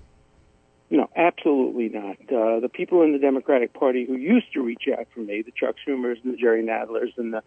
No, 0.90 1.08
absolutely 1.14 1.88
not. 1.88 2.16
Uh, 2.22 2.58
the 2.58 2.68
people 2.68 3.02
in 3.02 3.12
the 3.12 3.20
Democratic 3.20 3.72
Party 3.74 4.04
who 4.04 4.16
used 4.16 4.52
to 4.54 4.60
reach 4.62 4.84
out 4.92 5.06
for 5.14 5.20
me, 5.20 5.42
the 5.42 5.52
Chuck 5.52 5.76
Schumers 5.86 6.22
and 6.24 6.32
the 6.32 6.36
Jerry 6.36 6.64
Nadlers 6.64 7.16
and 7.16 7.32
the 7.32 7.42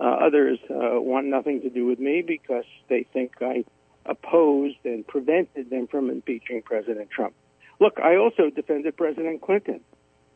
uh, 0.00 0.04
others, 0.04 0.58
uh, 0.70 1.00
want 1.00 1.26
nothing 1.26 1.62
to 1.62 1.70
do 1.70 1.86
with 1.86 2.00
me 2.00 2.22
because 2.26 2.64
they 2.88 3.06
think 3.12 3.32
I 3.40 3.64
opposed 4.04 4.78
and 4.84 5.06
prevented 5.06 5.70
them 5.70 5.86
from 5.86 6.10
impeaching 6.10 6.62
President 6.62 7.10
Trump. 7.10 7.34
Look, 7.80 7.98
I 8.00 8.16
also 8.16 8.50
defended 8.50 8.96
President 8.96 9.40
Clinton, 9.40 9.80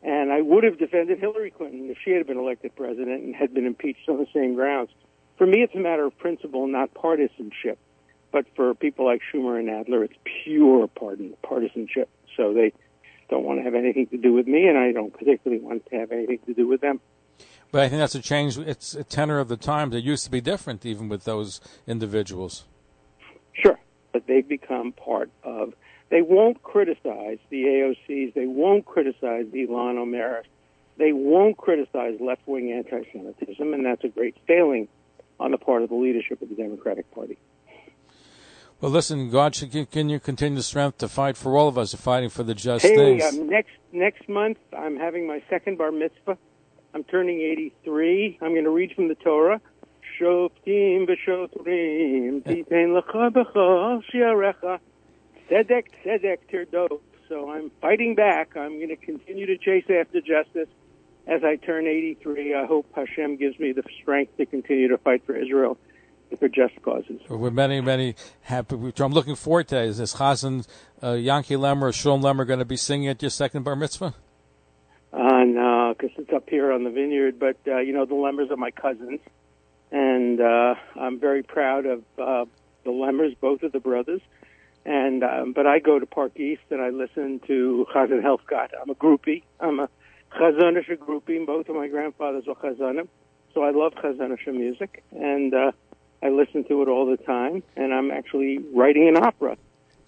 and 0.03 0.31
I 0.31 0.41
would 0.41 0.63
have 0.63 0.79
defended 0.79 1.19
Hillary 1.19 1.51
Clinton 1.51 1.89
if 1.89 1.97
she 2.03 2.11
had 2.11 2.25
been 2.25 2.37
elected 2.37 2.75
president 2.75 3.23
and 3.23 3.35
had 3.35 3.53
been 3.53 3.65
impeached 3.65 4.09
on 4.09 4.17
the 4.17 4.27
same 4.33 4.55
grounds. 4.55 4.89
For 5.37 5.45
me, 5.45 5.61
it's 5.61 5.75
a 5.75 5.79
matter 5.79 6.05
of 6.05 6.17
principle, 6.17 6.67
not 6.67 6.93
partisanship. 6.93 7.77
But 8.31 8.45
for 8.55 8.73
people 8.73 9.05
like 9.05 9.21
Schumer 9.31 9.59
and 9.59 9.67
Nadler, 9.67 10.05
it's 10.05 10.13
pure 10.23 10.87
pardon, 10.87 11.33
partisanship. 11.43 12.09
So 12.37 12.53
they 12.53 12.73
don't 13.29 13.43
want 13.43 13.59
to 13.59 13.63
have 13.63 13.75
anything 13.75 14.07
to 14.07 14.17
do 14.17 14.33
with 14.33 14.47
me, 14.47 14.67
and 14.67 14.77
I 14.77 14.91
don't 14.91 15.13
particularly 15.13 15.61
want 15.61 15.85
to 15.87 15.97
have 15.97 16.11
anything 16.11 16.39
to 16.45 16.53
do 16.53 16.67
with 16.67 16.81
them. 16.81 16.99
But 17.71 17.81
I 17.81 17.89
think 17.89 17.99
that's 17.99 18.15
a 18.15 18.21
change. 18.21 18.57
It's 18.57 18.93
a 18.93 19.03
tenor 19.03 19.39
of 19.39 19.47
the 19.47 19.57
times. 19.57 19.95
It 19.95 20.03
used 20.03 20.25
to 20.25 20.31
be 20.31 20.41
different, 20.41 20.85
even 20.85 21.09
with 21.09 21.23
those 21.23 21.61
individuals. 21.87 22.65
Sure, 23.53 23.79
but 24.11 24.27
they've 24.27 24.47
become 24.47 24.91
part 24.91 25.29
of. 25.43 25.73
They 26.11 26.21
won't 26.21 26.61
criticize 26.61 27.39
the 27.49 27.63
AOCs. 27.63 28.33
They 28.33 28.45
won't 28.45 28.85
criticize 28.85 29.45
Ilhan 29.45 29.97
Omar. 29.97 30.43
They 30.97 31.13
won't 31.13 31.57
criticize 31.57 32.19
left-wing 32.19 32.71
anti-Semitism, 32.73 33.73
and 33.73 33.85
that's 33.85 34.03
a 34.03 34.09
great 34.09 34.35
failing 34.45 34.89
on 35.39 35.51
the 35.51 35.57
part 35.57 35.83
of 35.83 35.89
the 35.89 35.95
leadership 35.95 36.41
of 36.41 36.49
the 36.49 36.55
Democratic 36.55 37.09
Party. 37.11 37.39
Well, 38.81 38.91
listen, 38.91 39.29
God 39.29 39.55
should 39.55 39.71
give 39.71 39.87
you 39.95 40.19
continue 40.19 40.57
the 40.57 40.63
strength 40.63 40.97
to 40.97 41.07
fight 41.07 41.37
for 41.37 41.55
all 41.57 41.69
of 41.69 41.77
us, 41.77 41.93
fighting 41.93 42.29
for 42.29 42.43
the 42.43 42.55
just 42.55 42.83
Hey, 42.83 42.95
things. 42.95 43.23
um, 43.23 43.47
next 43.47 43.71
next 43.93 44.27
month 44.27 44.57
I'm 44.77 44.97
having 44.97 45.27
my 45.27 45.41
second 45.49 45.77
bar 45.77 45.91
mitzvah. 45.91 46.37
I'm 46.93 47.03
turning 47.05 47.39
83. 47.39 48.39
I'm 48.41 48.53
going 48.53 48.65
to 48.65 48.69
read 48.71 48.91
from 48.95 49.07
the 49.07 49.15
Torah. 49.15 49.61
Shoftim 50.19 51.07
v'shotrim 51.07 52.43
lecha 52.43 53.31
b'chol 53.31 54.01
shi'arecha 54.13 54.79
tzedek 55.51 55.85
tzedek 56.03 56.39
tirdof. 56.51 56.99
So 57.27 57.49
I'm 57.49 57.71
fighting 57.81 58.15
back. 58.15 58.55
I'm 58.55 58.77
going 58.77 58.89
to 58.89 58.95
continue 58.95 59.45
to 59.45 59.57
chase 59.57 59.85
after 59.89 60.19
justice 60.21 60.69
as 61.27 61.43
I 61.43 61.55
turn 61.55 61.87
83. 61.87 62.55
I 62.55 62.65
hope 62.65 62.87
Hashem 62.95 63.37
gives 63.37 63.59
me 63.59 63.71
the 63.71 63.83
strength 64.01 64.35
to 64.37 64.45
continue 64.45 64.87
to 64.89 64.97
fight 64.97 65.25
for 65.25 65.35
Israel 65.35 65.77
and 66.29 66.39
for 66.39 66.49
just 66.49 66.81
causes. 66.81 67.21
We're 67.29 67.51
many, 67.51 67.79
many 67.79 68.15
happy. 68.41 68.75
I'm 68.99 69.13
looking 69.13 69.35
forward 69.35 69.67
to 69.69 69.81
it. 69.81 69.89
Is 69.89 69.97
this 69.97 70.15
Chazan 70.15 70.67
uh, 71.01 71.11
Yanky 71.11 71.57
Lemmer 71.57 71.83
or 71.83 71.93
Shalom 71.93 72.21
Lemmer 72.21 72.45
going 72.45 72.59
to 72.59 72.65
be 72.65 72.77
singing 72.77 73.09
at 73.09 73.21
your 73.21 73.31
second 73.31 73.63
bar 73.63 73.75
mitzvah? 73.75 74.13
Uh, 75.13 75.43
no, 75.45 75.93
because 75.97 76.15
it's 76.17 76.31
up 76.33 76.49
here 76.49 76.71
on 76.71 76.83
the 76.83 76.89
vineyard. 76.89 77.39
But 77.39 77.57
uh, 77.67 77.79
you 77.79 77.93
know, 77.93 78.05
the 78.05 78.15
Lemmers 78.15 78.49
are 78.51 78.57
my 78.57 78.71
cousins, 78.71 79.19
and 79.91 80.39
uh, 80.39 80.75
I'm 80.99 81.19
very 81.19 81.43
proud 81.43 81.85
of 81.85 81.99
uh, 82.17 82.45
the 82.83 82.91
Lemmers, 82.91 83.37
both 83.39 83.63
of 83.63 83.73
the 83.73 83.79
brothers. 83.79 84.21
And 84.85 85.23
um, 85.23 85.53
but 85.53 85.67
I 85.67 85.79
go 85.79 85.99
to 85.99 86.05
Park 86.05 86.39
East 86.39 86.63
and 86.71 86.81
I 86.81 86.89
listen 86.89 87.39
to 87.47 87.85
Chazan 87.93 88.23
Helfgott. 88.23 88.69
I'm 88.81 88.89
a 88.89 88.95
groupie. 88.95 89.43
I'm 89.59 89.79
a 89.79 89.89
Chazanisha 90.33 90.97
groupie. 90.97 91.45
Both 91.45 91.69
of 91.69 91.75
my 91.75 91.87
grandfathers 91.87 92.45
were 92.47 92.55
Chazanim, 92.55 93.07
so 93.53 93.63
I 93.63 93.71
love 93.71 93.93
Chazanisha 93.93 94.53
music, 94.53 95.03
and 95.11 95.53
uh, 95.53 95.71
I 96.23 96.29
listen 96.29 96.63
to 96.65 96.81
it 96.81 96.87
all 96.87 97.05
the 97.05 97.17
time. 97.17 97.61
And 97.75 97.93
I'm 97.93 98.09
actually 98.09 98.57
writing 98.73 99.07
an 99.07 99.17
opera 99.17 99.57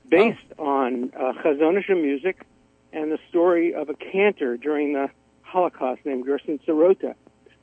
based 0.09 0.39
on 0.57 1.11
uh, 1.15 1.33
Chazanisha 1.43 1.99
music 2.01 2.45
and 2.93 3.11
the 3.11 3.19
story 3.29 3.73
of 3.73 3.89
a 3.89 3.93
cantor 3.95 4.57
during 4.57 4.93
the 4.93 5.09
Holocaust 5.41 6.01
named 6.05 6.25
Gershon 6.25 6.59
Sirota, 6.65 7.15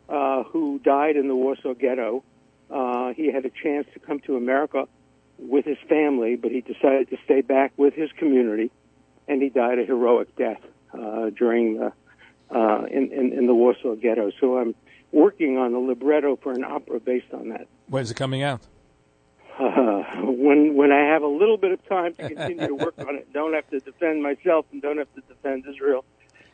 uh, 0.09 0.45
who 0.45 0.79
died 0.81 1.17
in 1.17 1.29
the 1.29 1.35
Warsaw 1.35 1.75
Ghetto. 1.75 2.23
Uh, 2.71 3.13
he 3.15 3.33
had 3.33 3.45
a 3.45 3.51
chance 3.51 3.87
to 3.95 4.01
come 4.01 4.21
to 4.21 4.37
America 4.37 4.87
with 5.41 5.65
his 5.65 5.79
family, 5.89 6.37
but 6.37 6.51
he 6.51 6.61
decided 6.61 7.11
to 7.11 7.17
stay 7.25 7.41
back 7.41 7.73
with 7.77 7.95
his 7.95 8.11
community, 8.13 8.71
and 9.29 9.43
he 9.43 9.49
died 9.49 9.79
a 9.79 9.85
heroic 9.85 10.35
death 10.37 10.61
uh, 10.93 11.31
during 11.31 11.79
the 11.79 11.93
uh, 12.55 12.85
in, 12.91 13.13
in 13.13 13.33
in 13.33 13.47
the 13.47 13.55
Warsaw 13.55 13.95
Ghetto. 13.95 14.31
So 14.41 14.59
I'm 14.59 14.75
working 15.13 15.57
on 15.57 15.75
a 15.75 15.79
libretto 15.79 16.37
for 16.37 16.53
an 16.53 16.65
opera 16.65 17.01
based 17.01 17.33
on 17.33 17.51
that. 17.51 17.67
When's 17.89 18.11
it 18.11 18.15
coming 18.15 18.43
out? 18.43 18.61
Uh, 19.59 20.03
when 20.23 20.75
when 20.75 20.93
I 20.93 21.13
have 21.13 21.23
a 21.23 21.29
little 21.29 21.57
bit 21.57 21.73
of 21.73 21.87
time 21.89 22.15
to 22.15 22.29
continue 22.29 22.67
to 22.67 22.75
work 22.75 22.95
on 22.99 23.17
it, 23.17 23.33
don't 23.33 23.55
have 23.55 23.69
to 23.71 23.81
defend 23.81 24.23
myself 24.23 24.67
and 24.73 24.83
don't 24.83 24.99
have 24.99 25.13
to 25.15 25.21
defend 25.23 25.65
Israel, 25.69 26.05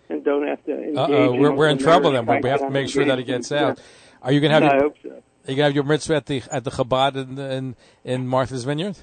and 0.09 0.25
don't 0.25 0.47
have 0.47 0.65
to. 0.65 0.73
engage 0.73 0.97
Uh 0.97 1.07
oh, 1.09 1.33
we're, 1.33 1.53
we're 1.53 1.69
in 1.69 1.79
trouble 1.79 2.13
then. 2.13 2.27
We 2.27 2.49
have 2.49 2.61
to 2.61 2.71
make 2.71 2.89
sure 2.89 3.05
that 3.05 3.19
it 3.19 3.25
gets 3.25 3.53
out. 3.53 3.81
Are 4.23 4.33
you 4.33 4.41
going 4.41 4.51
to 4.51 4.55
have 4.55 4.63
I 4.65 4.75
your, 4.75 4.83
hope 4.83 4.97
so. 5.03 5.23
Are 5.47 5.51
you 5.51 5.57
going 5.57 5.57
to 5.57 5.63
have 5.65 5.75
your 5.75 5.85
mitzvah 5.85 6.17
at 6.17 6.27
the 6.27 6.43
at 6.51 6.65
the 6.65 6.71
Chabad 6.71 7.17
in 7.17 7.39
in, 7.39 7.77
in 8.05 8.27
Martha's 8.27 8.65
Vineyard? 8.65 8.97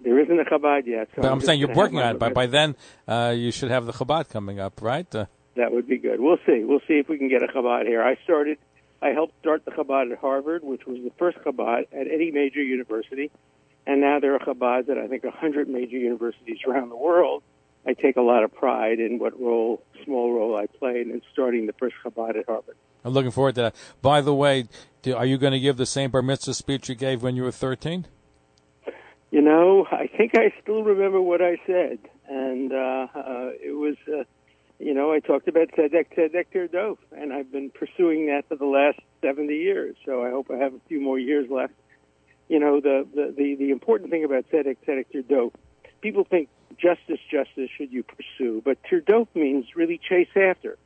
There 0.00 0.18
isn't 0.18 0.38
a 0.38 0.44
Chabad 0.44 0.86
yet. 0.86 1.08
So 1.14 1.22
But 1.22 1.30
I'm 1.30 1.38
just 1.38 1.46
saying 1.46 1.60
you're 1.60 1.74
working 1.74 1.98
on 1.98 2.16
it. 2.16 2.18
By 2.18 2.30
by 2.30 2.46
then, 2.46 2.76
uh, 3.08 3.32
you 3.36 3.50
should 3.50 3.70
have 3.70 3.86
the 3.86 3.92
Chabad 3.92 4.28
coming 4.28 4.60
up, 4.60 4.82
right? 4.82 5.12
Uh, 5.14 5.26
That 5.56 5.72
would 5.72 5.88
be 5.88 5.98
good. 5.98 6.20
We'll 6.20 6.38
see. 6.46 6.64
We'll 6.64 6.82
see 6.88 6.98
if 6.98 7.08
we 7.08 7.16
can 7.18 7.28
get 7.28 7.42
a 7.42 7.46
Chabad 7.46 7.86
here. 7.86 8.02
I 8.02 8.16
started, 8.24 8.58
I 9.00 9.08
helped 9.10 9.38
start 9.40 9.64
the 9.64 9.70
Chabad 9.70 10.10
at 10.12 10.18
Harvard, 10.18 10.64
which 10.64 10.84
was 10.86 10.98
the 10.98 11.12
first 11.18 11.38
Chabad 11.38 11.86
at 11.92 12.06
any 12.16 12.30
major 12.32 12.62
university. 12.62 13.30
And 13.86 14.00
now 14.00 14.18
there 14.18 14.34
are 14.34 14.38
Chabads 14.38 14.88
at, 14.88 14.98
I 14.98 15.06
think, 15.08 15.24
100 15.24 15.68
major 15.68 15.98
universities 15.98 16.58
around 16.66 16.88
the 16.88 16.96
world. 16.96 17.42
I 17.86 17.92
take 17.92 18.16
a 18.16 18.22
lot 18.22 18.42
of 18.42 18.54
pride 18.54 18.98
in 18.98 19.18
what 19.18 19.38
role, 19.38 19.82
small 20.04 20.32
role 20.32 20.56
I 20.56 20.66
played 20.66 21.06
in 21.06 21.20
starting 21.32 21.66
the 21.66 21.74
first 21.74 21.94
Chabad 22.02 22.36
at 22.38 22.46
Harvard. 22.46 22.76
I'm 23.04 23.12
looking 23.12 23.30
forward 23.30 23.54
to 23.56 23.60
that. 23.62 23.76
By 24.00 24.22
the 24.22 24.34
way, 24.34 24.68
do, 25.04 25.14
are 25.14 25.26
you 25.26 25.38
going 25.38 25.52
to 25.52 25.60
give 25.60 25.76
the 25.76 25.86
same 25.86 26.10
bar 26.10 26.22
mitzvah 26.22 26.54
speech 26.54 26.88
you 26.88 26.94
gave 26.94 27.22
when 27.22 27.36
you 27.36 27.42
were 27.42 27.52
13? 27.52 28.06
You 29.30 29.42
know, 29.42 29.86
I 29.90 30.06
think 30.06 30.32
I 30.36 30.52
still 30.62 30.82
remember 30.82 31.20
what 31.20 31.42
I 31.42 31.56
said, 31.66 31.98
and 32.28 32.72
uh, 32.72 33.06
uh, 33.14 33.50
it 33.62 33.76
was, 33.76 33.96
uh, 34.08 34.24
you 34.78 34.94
know, 34.94 35.12
I 35.12 35.20
talked 35.20 35.46
about 35.48 35.68
Tzedek 35.72 36.06
Tzedek 36.16 36.46
Tirdof, 36.54 36.98
and 37.12 37.32
I've 37.32 37.52
been 37.52 37.70
pursuing 37.70 38.26
that 38.28 38.48
for 38.48 38.56
the 38.56 38.64
last 38.64 39.00
70 39.22 39.54
years. 39.54 39.96
So 40.06 40.24
I 40.24 40.30
hope 40.30 40.50
I 40.50 40.56
have 40.56 40.72
a 40.72 40.80
few 40.88 41.00
more 41.00 41.18
years 41.18 41.50
left. 41.50 41.74
You 42.48 42.60
know, 42.60 42.80
the 42.80 43.06
the 43.14 43.34
the, 43.36 43.56
the 43.56 43.70
important 43.70 44.10
thing 44.10 44.24
about 44.24 44.48
Tzedek 44.50 44.76
Tzedek 44.86 45.06
Tirdof, 45.12 45.52
people 46.00 46.24
think 46.24 46.48
justice, 46.78 47.20
justice 47.30 47.70
should 47.76 47.92
you 47.92 48.04
pursue, 48.04 48.62
but 48.64 48.78
Tirdof 48.84 49.28
means 49.34 49.66
really 49.74 50.00
chase 50.08 50.28
after 50.36 50.78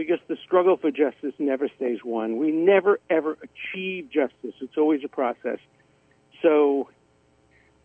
because 0.00 0.18
the 0.28 0.36
struggle 0.46 0.78
for 0.78 0.90
justice 0.90 1.34
never 1.38 1.68
stays 1.76 1.98
won. 2.02 2.38
We 2.38 2.52
never 2.52 2.98
ever 3.10 3.36
achieve 3.42 4.08
justice. 4.10 4.54
It's 4.62 4.78
always 4.78 5.02
a 5.04 5.08
process. 5.08 5.58
So, 6.40 6.88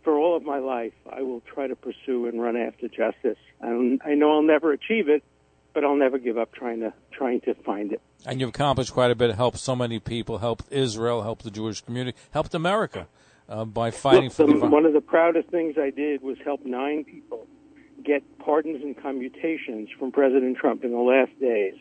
for 0.02 0.18
all 0.18 0.38
of 0.38 0.44
my 0.44 0.60
life, 0.60 0.94
I 1.12 1.24
will 1.24 1.42
try 1.42 1.68
to 1.68 1.76
pursue 1.76 2.28
and 2.28 2.42
run 2.42 2.56
after 2.56 2.88
justice. 2.88 3.38
And 3.60 4.02
I 4.06 4.14
know 4.14 4.32
I'll 4.32 4.44
never 4.44 4.72
achieve 4.72 5.10
it, 5.10 5.26
but 5.74 5.84
I'll 5.84 5.98
never 5.98 6.18
give 6.18 6.38
up 6.38 6.54
trying 6.54 6.80
to 6.80 6.94
trying 7.12 7.42
to 7.42 7.54
find 7.54 7.92
it. 7.92 8.02
And 8.26 8.40
you've 8.40 8.52
accomplished 8.52 8.94
quite 8.94 9.12
a 9.12 9.16
bit. 9.16 9.36
Helped 9.36 9.58
so 9.58 9.76
many 9.76 10.00
people. 10.00 10.38
Helped 10.38 10.72
Israel. 10.72 11.22
Helped 11.24 11.44
the 11.44 11.52
Jewish 11.52 11.82
community. 11.82 12.18
Helped 12.32 12.54
America 12.54 13.10
uh, 13.50 13.66
by 13.66 13.92
fighting 13.92 14.26
Look, 14.26 14.34
for 14.34 14.48
the, 14.48 14.54
the. 14.54 14.68
one 14.68 14.86
of 14.86 14.94
the 14.94 15.02
proudest 15.02 15.50
things 15.50 15.76
I 15.78 15.90
did 15.90 16.22
was 16.22 16.38
help 16.46 16.64
nine 16.64 17.04
people 17.04 17.46
get 18.06 18.24
pardons 18.40 18.82
and 18.84 18.96
commutations 18.96 19.90
from 20.00 20.14
President 20.14 20.56
Trump 20.56 20.86
in 20.86 20.92
the 20.92 20.98
last 20.98 21.38
days. 21.42 21.74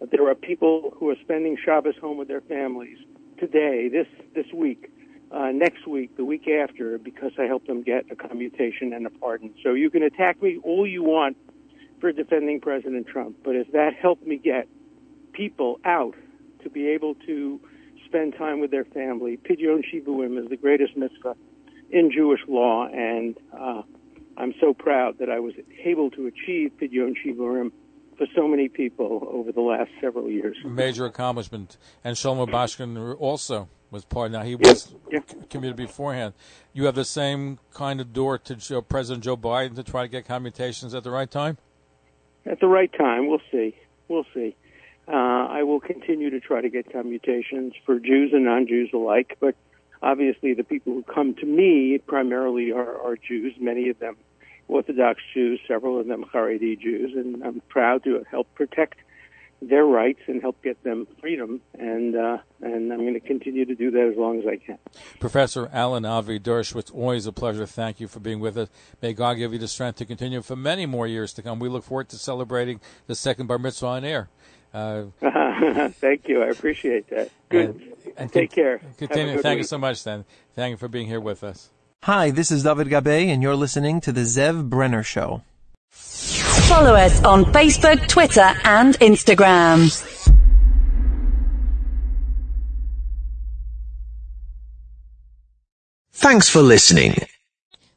There 0.00 0.28
are 0.28 0.34
people 0.34 0.94
who 0.96 1.10
are 1.10 1.16
spending 1.22 1.56
Shabbos 1.62 1.94
home 2.00 2.18
with 2.18 2.28
their 2.28 2.40
families 2.40 2.98
today, 3.38 3.88
this 3.88 4.06
this 4.34 4.46
week, 4.54 4.90
uh, 5.32 5.50
next 5.52 5.86
week, 5.86 6.16
the 6.16 6.24
week 6.24 6.46
after, 6.48 6.98
because 6.98 7.32
I 7.38 7.44
helped 7.44 7.66
them 7.66 7.82
get 7.82 8.06
a 8.10 8.16
commutation 8.16 8.92
and 8.92 9.06
a 9.06 9.10
pardon. 9.10 9.54
So 9.62 9.74
you 9.74 9.90
can 9.90 10.02
attack 10.02 10.40
me 10.40 10.58
all 10.62 10.86
you 10.86 11.02
want 11.02 11.36
for 12.00 12.12
defending 12.12 12.60
President 12.60 13.08
Trump, 13.08 13.38
but 13.42 13.56
if 13.56 13.72
that 13.72 13.94
helped 14.00 14.24
me 14.24 14.36
get 14.36 14.68
people 15.32 15.80
out 15.84 16.14
to 16.62 16.70
be 16.70 16.88
able 16.88 17.14
to 17.26 17.60
spend 18.04 18.36
time 18.36 18.60
with 18.60 18.70
their 18.70 18.84
family, 18.84 19.36
Pidyon 19.36 19.82
Shivuim 19.84 20.40
is 20.42 20.48
the 20.48 20.56
greatest 20.56 20.96
mitzvah 20.96 21.36
in 21.90 22.12
Jewish 22.12 22.40
law, 22.46 22.86
and 22.86 23.36
uh, 23.52 23.82
I'm 24.36 24.54
so 24.60 24.74
proud 24.74 25.18
that 25.18 25.28
I 25.28 25.40
was 25.40 25.54
able 25.84 26.10
to 26.12 26.26
achieve 26.26 26.72
Pidyon 26.80 27.14
Shivuim 27.24 27.72
for 28.18 28.26
so 28.34 28.46
many 28.48 28.68
people 28.68 29.28
over 29.32 29.52
the 29.52 29.60
last 29.60 29.90
several 30.00 30.28
years. 30.28 30.56
Major 30.64 31.06
accomplishment. 31.06 31.78
And 32.04 32.16
Sholom 32.16 32.46
Rubashkin 32.46 33.16
also 33.18 33.68
was 33.90 34.04
part. 34.04 34.32
Now 34.32 34.42
he 34.42 34.56
was 34.56 34.94
yeah. 35.10 35.20
committed 35.48 35.76
beforehand. 35.76 36.34
You 36.72 36.84
have 36.86 36.96
the 36.96 37.04
same 37.04 37.58
kind 37.72 38.00
of 38.00 38.12
door 38.12 38.36
to 38.38 38.56
Joe, 38.56 38.82
President 38.82 39.24
Joe 39.24 39.36
Biden 39.36 39.76
to 39.76 39.84
try 39.84 40.02
to 40.02 40.08
get 40.08 40.26
commutations 40.26 40.94
at 40.94 41.04
the 41.04 41.10
right 41.10 41.30
time. 41.30 41.56
At 42.44 42.60
the 42.60 42.66
right 42.66 42.92
time, 42.92 43.28
we'll 43.28 43.40
see. 43.50 43.76
We'll 44.08 44.26
see. 44.34 44.56
Uh, 45.06 45.12
I 45.12 45.62
will 45.62 45.80
continue 45.80 46.30
to 46.30 46.40
try 46.40 46.60
to 46.60 46.68
get 46.68 46.92
commutations 46.92 47.72
for 47.86 47.98
Jews 47.98 48.32
and 48.32 48.44
non-Jews 48.44 48.90
alike, 48.92 49.38
but 49.40 49.54
obviously 50.02 50.54
the 50.54 50.64
people 50.64 50.92
who 50.92 51.02
come 51.02 51.34
to 51.36 51.46
me 51.46 51.98
primarily 52.06 52.72
are, 52.72 53.00
are 53.00 53.16
Jews. 53.16 53.54
Many 53.58 53.88
of 53.88 53.98
them 53.98 54.16
Orthodox 54.68 55.20
Jews, 55.34 55.60
several 55.66 55.98
of 55.98 56.06
them 56.06 56.24
Haredi 56.32 56.78
Jews, 56.78 57.14
and 57.16 57.42
I'm 57.42 57.60
proud 57.68 58.04
to 58.04 58.24
help 58.30 58.54
protect 58.54 58.98
their 59.60 59.84
rights 59.84 60.20
and 60.26 60.40
help 60.40 60.62
get 60.62 60.82
them 60.84 61.06
freedom. 61.20 61.60
And 61.78 62.14
uh, 62.14 62.38
and 62.60 62.92
I'm 62.92 63.00
going 63.00 63.14
to 63.14 63.20
continue 63.20 63.64
to 63.64 63.74
do 63.74 63.90
that 63.90 64.10
as 64.12 64.16
long 64.16 64.38
as 64.38 64.46
I 64.46 64.56
can. 64.56 64.78
Professor 65.18 65.68
Alan 65.72 66.04
Avi 66.04 66.38
Dershowitz, 66.38 66.94
always 66.94 67.26
a 67.26 67.32
pleasure. 67.32 67.66
Thank 67.66 67.98
you 68.00 68.08
for 68.08 68.20
being 68.20 68.40
with 68.40 68.56
us. 68.56 68.68
May 69.02 69.14
God 69.14 69.34
give 69.34 69.52
you 69.52 69.58
the 69.58 69.68
strength 69.68 69.96
to 69.96 70.04
continue 70.04 70.42
for 70.42 70.56
many 70.56 70.86
more 70.86 71.06
years 71.06 71.32
to 71.34 71.42
come. 71.42 71.58
We 71.58 71.68
look 71.68 71.84
forward 71.84 72.08
to 72.10 72.18
celebrating 72.18 72.80
the 73.06 73.14
second 73.14 73.46
bar 73.46 73.58
mitzvah 73.58 73.86
on 73.86 74.04
air. 74.04 74.28
Uh, 74.74 75.06
Thank 75.88 76.28
you. 76.28 76.42
I 76.42 76.48
appreciate 76.48 77.08
that. 77.08 77.30
Good. 77.48 77.70
And, 77.70 77.92
and 78.18 78.32
Take 78.32 78.50
con- 78.50 78.54
care. 78.54 78.80
Continue. 78.98 79.40
Thank 79.40 79.56
week. 79.56 79.58
you 79.60 79.64
so 79.64 79.78
much, 79.78 80.04
then. 80.04 80.26
Thank 80.54 80.72
you 80.72 80.76
for 80.76 80.88
being 80.88 81.06
here 81.06 81.20
with 81.20 81.42
us. 81.42 81.70
Hi, 82.04 82.30
this 82.30 82.52
is 82.52 82.62
David 82.62 82.88
Gabe, 82.88 83.28
and 83.28 83.42
you're 83.42 83.56
listening 83.56 84.00
to 84.02 84.12
The 84.12 84.20
Zev 84.20 84.68
Brenner 84.70 85.02
Show. 85.02 85.42
Follow 85.90 86.94
us 86.94 87.24
on 87.24 87.44
Facebook, 87.46 88.06
Twitter, 88.08 88.54
and 88.64 88.94
Instagram. 89.00 89.90
Thanks 96.12 96.48
for 96.48 96.62
listening. 96.62 97.16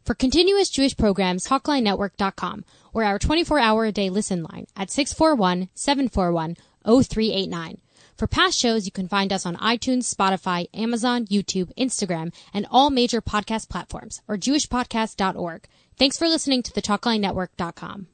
For 0.04 0.16
continuous 0.16 0.70
Jewish 0.70 0.98
programs, 0.98 1.46
TalkLineNetwork.com 1.46 2.66
or 2.94 3.04
our 3.04 3.20
24-hour-a-day 3.20 4.10
listen 4.10 4.42
line 4.44 4.66
at 4.76 4.88
641-741-0389. 4.90 7.78
For 8.18 8.28
past 8.28 8.58
shows, 8.58 8.86
you 8.86 8.92
can 8.92 9.08
find 9.08 9.34
us 9.34 9.46
on 9.46 9.56
iTunes, 9.58 10.14
Spotify, 10.14 10.68
Amazon, 10.74 11.26
YouTube, 11.26 11.74
Instagram, 11.76 12.34
and 12.54 12.68
all 12.70 12.90
major 12.90 13.22
podcast 13.22 13.70
platforms 13.70 14.22
or 14.28 14.38
jewishpodcast.org. 14.38 15.68
Thanks 15.98 16.18
for 16.18 16.28
listening 16.28 16.64
to 16.64 16.74
the 16.74 16.82
TalkLineNetwork.com. 16.82 18.08